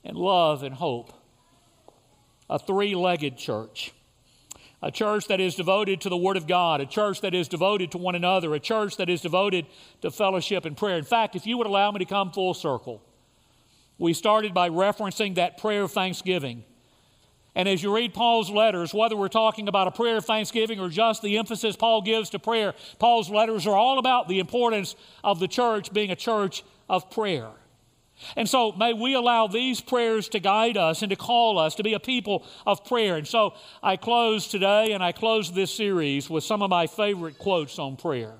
and 0.03 0.15
love 0.15 0.63
and 0.63 0.75
hope. 0.75 1.11
A 2.49 2.59
three 2.59 2.93
legged 2.93 3.37
church. 3.37 3.93
A 4.83 4.91
church 4.91 5.27
that 5.27 5.39
is 5.39 5.55
devoted 5.55 6.01
to 6.01 6.09
the 6.09 6.17
Word 6.17 6.35
of 6.35 6.45
God, 6.45 6.81
a 6.81 6.85
church 6.85 7.21
that 7.21 7.33
is 7.33 7.47
devoted 7.47 7.89
to 7.91 7.97
one 7.97 8.15
another, 8.15 8.53
a 8.53 8.59
church 8.59 8.97
that 8.97 9.09
is 9.09 9.21
devoted 9.21 9.65
to 10.01 10.11
fellowship 10.11 10.65
and 10.65 10.75
prayer. 10.75 10.97
In 10.97 11.05
fact, 11.05 11.37
if 11.37 11.47
you 11.47 11.57
would 11.57 11.67
allow 11.67 11.89
me 11.91 11.99
to 11.99 12.05
come 12.05 12.31
full 12.31 12.53
circle, 12.53 13.01
we 13.97 14.13
started 14.13 14.53
by 14.53 14.69
referencing 14.69 15.35
that 15.35 15.57
prayer 15.57 15.83
of 15.83 15.93
thanksgiving. 15.93 16.65
And 17.55 17.69
as 17.69 17.81
you 17.81 17.95
read 17.95 18.13
Paul's 18.13 18.49
letters, 18.49 18.93
whether 18.93 19.15
we're 19.15 19.29
talking 19.29 19.69
about 19.69 19.87
a 19.87 19.91
prayer 19.91 20.17
of 20.17 20.25
thanksgiving 20.25 20.81
or 20.81 20.89
just 20.89 21.21
the 21.21 21.37
emphasis 21.37 21.77
Paul 21.77 22.01
gives 22.01 22.31
to 22.31 22.39
prayer, 22.39 22.73
Paul's 22.99 23.29
letters 23.29 23.65
are 23.65 23.77
all 23.77 23.99
about 23.99 24.27
the 24.27 24.39
importance 24.39 24.97
of 25.23 25.39
the 25.39 25.47
church 25.47 25.93
being 25.93 26.11
a 26.11 26.15
church 26.15 26.61
of 26.89 27.09
prayer. 27.09 27.51
And 28.35 28.47
so 28.47 28.71
may 28.71 28.93
we 28.93 29.15
allow 29.15 29.47
these 29.47 29.81
prayers 29.81 30.29
to 30.29 30.39
guide 30.39 30.77
us 30.77 31.01
and 31.01 31.09
to 31.09 31.15
call 31.15 31.59
us 31.59 31.75
to 31.75 31.83
be 31.83 31.93
a 31.93 31.99
people 31.99 32.45
of 32.65 32.85
prayer. 32.85 33.17
And 33.17 33.27
so 33.27 33.53
I 33.81 33.97
close 33.97 34.47
today 34.47 34.93
and 34.93 35.03
I 35.03 35.11
close 35.11 35.51
this 35.51 35.73
series 35.73 36.29
with 36.29 36.43
some 36.43 36.61
of 36.61 36.69
my 36.69 36.87
favorite 36.87 37.37
quotes 37.37 37.79
on 37.79 37.97
prayer. 37.97 38.35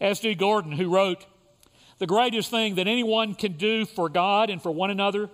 S.D. 0.00 0.34
Gordon, 0.36 0.72
who 0.72 0.88
wrote, 0.88 1.26
The 1.98 2.06
greatest 2.06 2.50
thing 2.50 2.76
that 2.76 2.86
anyone 2.86 3.34
can 3.34 3.52
do 3.52 3.84
for 3.84 4.08
God 4.08 4.50
and 4.50 4.62
for 4.62 4.70
one 4.70 4.90
another 4.90 5.28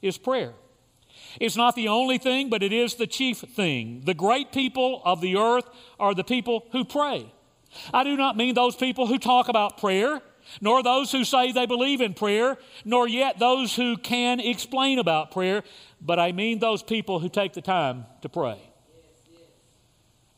is 0.00 0.16
prayer. 0.16 0.54
It's 1.40 1.56
not 1.56 1.74
the 1.74 1.88
only 1.88 2.18
thing, 2.18 2.48
but 2.48 2.62
it 2.62 2.72
is 2.72 2.94
the 2.94 3.06
chief 3.06 3.38
thing. 3.38 4.02
The 4.04 4.14
great 4.14 4.52
people 4.52 5.02
of 5.04 5.20
the 5.20 5.36
earth 5.36 5.68
are 5.98 6.14
the 6.14 6.24
people 6.24 6.66
who 6.72 6.84
pray. 6.84 7.32
I 7.92 8.04
do 8.04 8.16
not 8.16 8.36
mean 8.36 8.54
those 8.54 8.76
people 8.76 9.06
who 9.06 9.18
talk 9.18 9.48
about 9.48 9.78
prayer, 9.78 10.22
nor 10.60 10.82
those 10.82 11.12
who 11.12 11.24
say 11.24 11.52
they 11.52 11.66
believe 11.66 12.00
in 12.00 12.14
prayer, 12.14 12.58
nor 12.84 13.08
yet 13.08 13.38
those 13.38 13.76
who 13.76 13.96
can 13.96 14.40
explain 14.40 14.98
about 14.98 15.30
prayer, 15.30 15.62
but 16.00 16.18
I 16.18 16.32
mean 16.32 16.58
those 16.58 16.82
people 16.82 17.20
who 17.20 17.28
take 17.28 17.52
the 17.52 17.62
time 17.62 18.06
to 18.22 18.28
pray. 18.28 18.60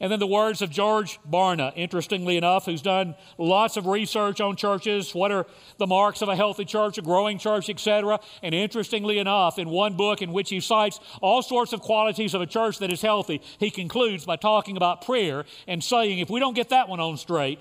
And 0.01 0.13
then 0.13 0.21
the 0.21 0.29
words 0.29 0.63
of 0.63 0.71
George 0.71 1.19
Barna, 1.29 1.73
interestingly 1.75 2.37
enough, 2.37 2.67
who's 2.67 2.83
done 2.83 3.17
lots 3.37 3.77
of 3.77 3.87
research 3.87 4.41
on 4.41 4.55
churches. 4.55 5.13
What 5.13 5.33
are 5.33 5.45
the 5.79 5.89
marks 5.89 6.23
of 6.23 6.29
a 6.29 6.37
healthy 6.37 6.65
church, 6.65 6.99
a 6.99 7.03
growing 7.03 7.39
church, 7.39 7.69
etc.? 7.69 8.21
And 8.43 8.55
interestingly 8.55 9.19
enough, 9.19 9.59
in 9.59 9.69
one 9.69 9.97
book 9.97 10.23
in 10.23 10.33
which 10.33 10.51
he 10.51 10.61
cites 10.61 11.01
all 11.21 11.43
sorts 11.43 11.73
of 11.73 11.81
qualities 11.81 12.33
of 12.35 12.41
a 12.41 12.47
church 12.47 12.79
that 12.79 12.93
is 12.93 13.03
healthy, 13.03 13.43
he 13.59 13.71
concludes 13.73 14.25
by 14.25 14.37
talking 14.37 14.77
about 14.77 15.05
prayer 15.05 15.45
and 15.67 15.83
saying, 15.83 16.21
if 16.21 16.31
we 16.31 16.39
don't 16.39 16.55
get 16.55 16.69
that 16.69 16.89
one 16.89 17.01
on 17.01 17.17
straight, 17.17 17.59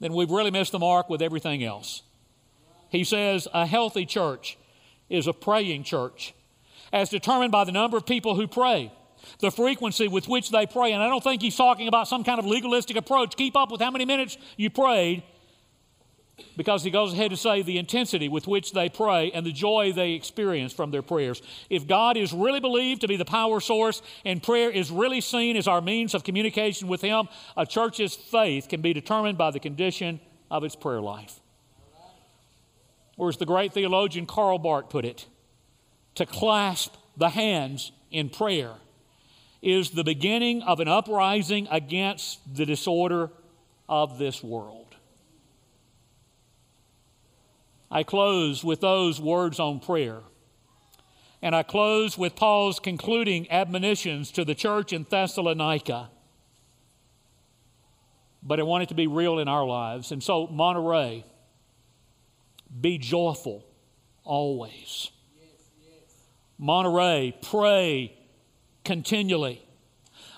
then 0.00 0.12
we've 0.12 0.30
really 0.30 0.50
missed 0.50 0.72
the 0.72 0.78
mark 0.78 1.08
with 1.08 1.22
everything 1.22 1.64
else. 1.64 2.02
He 2.88 3.04
says, 3.04 3.48
a 3.52 3.66
healthy 3.66 4.06
church 4.06 4.58
is 5.08 5.26
a 5.26 5.32
praying 5.32 5.84
church, 5.84 6.34
as 6.92 7.08
determined 7.08 7.52
by 7.52 7.64
the 7.64 7.72
number 7.72 7.96
of 7.96 8.06
people 8.06 8.34
who 8.34 8.46
pray 8.46 8.92
the 9.40 9.50
frequency 9.50 10.08
with 10.08 10.28
which 10.28 10.50
they 10.50 10.66
pray. 10.66 10.92
And 10.92 11.02
I 11.02 11.08
don't 11.08 11.22
think 11.22 11.42
he's 11.42 11.56
talking 11.56 11.88
about 11.88 12.08
some 12.08 12.24
kind 12.24 12.38
of 12.38 12.46
legalistic 12.46 12.96
approach. 12.96 13.36
Keep 13.36 13.56
up 13.56 13.70
with 13.70 13.80
how 13.80 13.90
many 13.90 14.04
minutes 14.04 14.38
you 14.56 14.70
prayed, 14.70 15.22
because 16.56 16.82
he 16.84 16.90
goes 16.90 17.12
ahead 17.12 17.30
to 17.30 17.36
say 17.36 17.62
the 17.62 17.78
intensity 17.78 18.28
with 18.28 18.46
which 18.46 18.72
they 18.72 18.88
pray 18.88 19.30
and 19.32 19.44
the 19.44 19.52
joy 19.52 19.92
they 19.92 20.12
experience 20.12 20.72
from 20.72 20.90
their 20.90 21.02
prayers. 21.02 21.40
If 21.70 21.86
God 21.86 22.16
is 22.16 22.32
really 22.32 22.60
believed 22.60 23.02
to 23.02 23.08
be 23.08 23.16
the 23.16 23.24
power 23.24 23.60
source 23.60 24.02
and 24.24 24.42
prayer 24.42 24.70
is 24.70 24.90
really 24.90 25.20
seen 25.20 25.56
as 25.56 25.66
our 25.66 25.80
means 25.80 26.14
of 26.14 26.24
communication 26.24 26.88
with 26.88 27.00
Him, 27.00 27.28
a 27.56 27.64
church's 27.66 28.14
faith 28.14 28.68
can 28.68 28.82
be 28.82 28.92
determined 28.92 29.38
by 29.38 29.50
the 29.50 29.60
condition 29.60 30.20
of 30.50 30.64
its 30.64 30.76
prayer 30.76 31.00
life. 31.00 31.40
Or 33.16 33.30
as 33.30 33.38
the 33.38 33.46
great 33.46 33.72
theologian 33.72 34.26
Karl 34.26 34.58
Barth 34.58 34.90
put 34.90 35.04
it, 35.04 35.26
to 36.16 36.26
clasp 36.26 36.94
the 37.16 37.30
hands 37.30 37.92
in 38.10 38.28
prayer 38.28 38.72
is 39.62 39.90
the 39.90 40.04
beginning 40.04 40.62
of 40.62 40.80
an 40.80 40.88
uprising 40.88 41.66
against 41.70 42.40
the 42.54 42.66
disorder 42.66 43.30
of 43.88 44.18
this 44.18 44.42
world. 44.42 44.85
I 47.90 48.02
close 48.02 48.64
with 48.64 48.80
those 48.80 49.20
words 49.20 49.60
on 49.60 49.80
prayer. 49.80 50.20
And 51.42 51.54
I 51.54 51.62
close 51.62 52.18
with 52.18 52.34
Paul's 52.34 52.80
concluding 52.80 53.50
admonitions 53.50 54.30
to 54.32 54.44
the 54.44 54.54
church 54.54 54.92
in 54.92 55.06
Thessalonica. 55.08 56.10
But 58.42 58.58
I 58.58 58.62
want 58.62 58.84
it 58.84 58.88
to 58.88 58.94
be 58.94 59.06
real 59.06 59.38
in 59.38 59.48
our 59.48 59.64
lives. 59.64 60.12
And 60.12 60.22
so, 60.22 60.46
Monterey, 60.46 61.24
be 62.80 62.98
joyful 62.98 63.64
always. 64.24 65.10
Monterey, 66.58 67.36
pray 67.42 68.16
continually. 68.84 69.62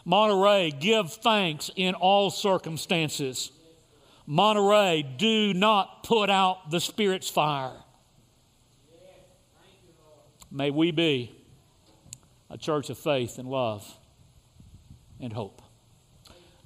Monterey, 0.05 0.71
give 0.71 1.13
thanks 1.13 1.71
in 1.77 1.95
all 1.95 2.31
circumstances. 2.31 3.53
Monterey, 4.31 5.03
do 5.17 5.55
not 5.55 6.03
put 6.03 6.29
out 6.29 6.71
the 6.71 6.83
Spirit's 6.83 7.31
fire. 7.31 7.73
May 10.51 10.71
we 10.71 10.91
be 10.91 11.35
a 12.51 12.59
church 12.59 12.91
of 12.91 12.99
faith 12.99 13.38
and 13.38 13.49
love 13.49 13.91
and 15.19 15.33
hope. 15.33 15.62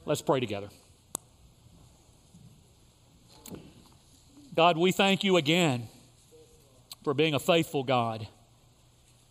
Let's 0.04 0.22
pray 0.22 0.40
together. 0.40 0.70
God, 4.56 4.76
we 4.76 4.90
thank 4.90 5.22
you 5.22 5.36
again 5.36 5.86
for 7.04 7.14
being 7.14 7.32
a 7.32 7.38
faithful 7.38 7.84
God 7.84 8.26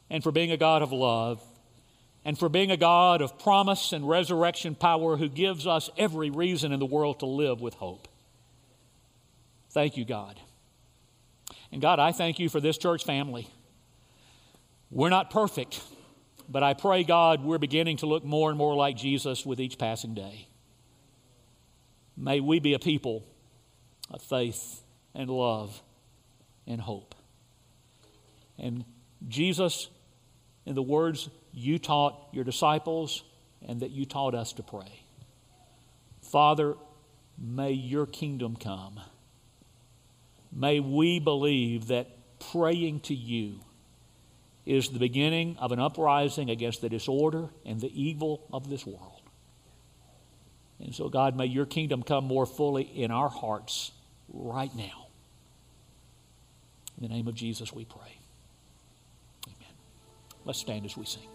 and 0.09 0.23
for 0.23 0.31
being 0.31 0.53
a 0.53 0.57
God 0.57 0.81
of 0.81 0.93
love 0.93 1.43
and 2.23 2.39
for 2.39 2.47
being 2.47 2.71
a 2.71 2.77
God 2.77 3.21
of 3.21 3.37
promise 3.37 3.91
and 3.91 4.07
resurrection 4.07 4.73
power 4.73 5.17
who 5.17 5.27
gives 5.27 5.67
us 5.67 5.89
every 5.97 6.29
reason 6.29 6.71
in 6.71 6.79
the 6.79 6.85
world 6.85 7.19
to 7.19 7.25
live 7.25 7.59
with 7.59 7.73
hope. 7.73 8.07
Thank 9.71 9.97
you, 9.97 10.05
God. 10.05 10.39
And 11.71 11.81
God, 11.81 11.99
I 11.99 12.11
thank 12.11 12.39
you 12.39 12.49
for 12.49 12.59
this 12.59 12.77
church 12.77 13.05
family. 13.05 13.47
We're 14.89 15.09
not 15.09 15.29
perfect, 15.29 15.81
but 16.49 16.63
I 16.63 16.73
pray, 16.73 17.03
God, 17.05 17.43
we're 17.43 17.57
beginning 17.57 17.97
to 17.97 18.05
look 18.05 18.25
more 18.25 18.49
and 18.49 18.57
more 18.57 18.75
like 18.75 18.97
Jesus 18.97 19.45
with 19.45 19.61
each 19.61 19.77
passing 19.77 20.13
day. 20.13 20.47
May 22.17 22.41
we 22.41 22.59
be 22.59 22.73
a 22.73 22.79
people 22.79 23.23
of 24.09 24.21
faith 24.21 24.81
and 25.15 25.29
love 25.29 25.81
and 26.67 26.81
hope. 26.81 27.15
And 28.59 28.83
Jesus, 29.27 29.87
in 30.65 30.75
the 30.75 30.81
words 30.81 31.29
you 31.53 31.79
taught 31.79 32.27
your 32.33 32.43
disciples 32.43 33.23
and 33.65 33.79
that 33.79 33.91
you 33.91 34.05
taught 34.05 34.35
us 34.35 34.51
to 34.53 34.63
pray. 34.63 35.03
Father, 36.21 36.75
may 37.37 37.71
your 37.71 38.05
kingdom 38.05 38.57
come. 38.57 38.99
May 40.51 40.79
we 40.79 41.19
believe 41.19 41.87
that 41.87 42.09
praying 42.51 43.01
to 43.01 43.13
you 43.13 43.59
is 44.65 44.89
the 44.89 44.99
beginning 44.99 45.57
of 45.57 45.71
an 45.71 45.79
uprising 45.79 46.49
against 46.49 46.81
the 46.81 46.89
disorder 46.89 47.49
and 47.65 47.79
the 47.79 47.91
evil 47.99 48.43
of 48.51 48.69
this 48.69 48.85
world. 48.85 49.21
And 50.79 50.93
so, 50.95 51.09
God, 51.09 51.35
may 51.35 51.45
your 51.45 51.65
kingdom 51.65 52.03
come 52.03 52.25
more 52.25 52.45
fully 52.45 52.83
in 52.83 53.11
our 53.11 53.29
hearts 53.29 53.91
right 54.33 54.73
now. 54.75 55.07
In 56.97 57.07
the 57.07 57.13
name 57.13 57.27
of 57.27 57.35
Jesus, 57.35 57.71
we 57.71 57.85
pray. 57.85 58.17
Amen. 59.47 59.73
Let's 60.45 60.59
stand 60.59 60.85
as 60.85 60.97
we 60.97 61.05
sing. 61.05 61.27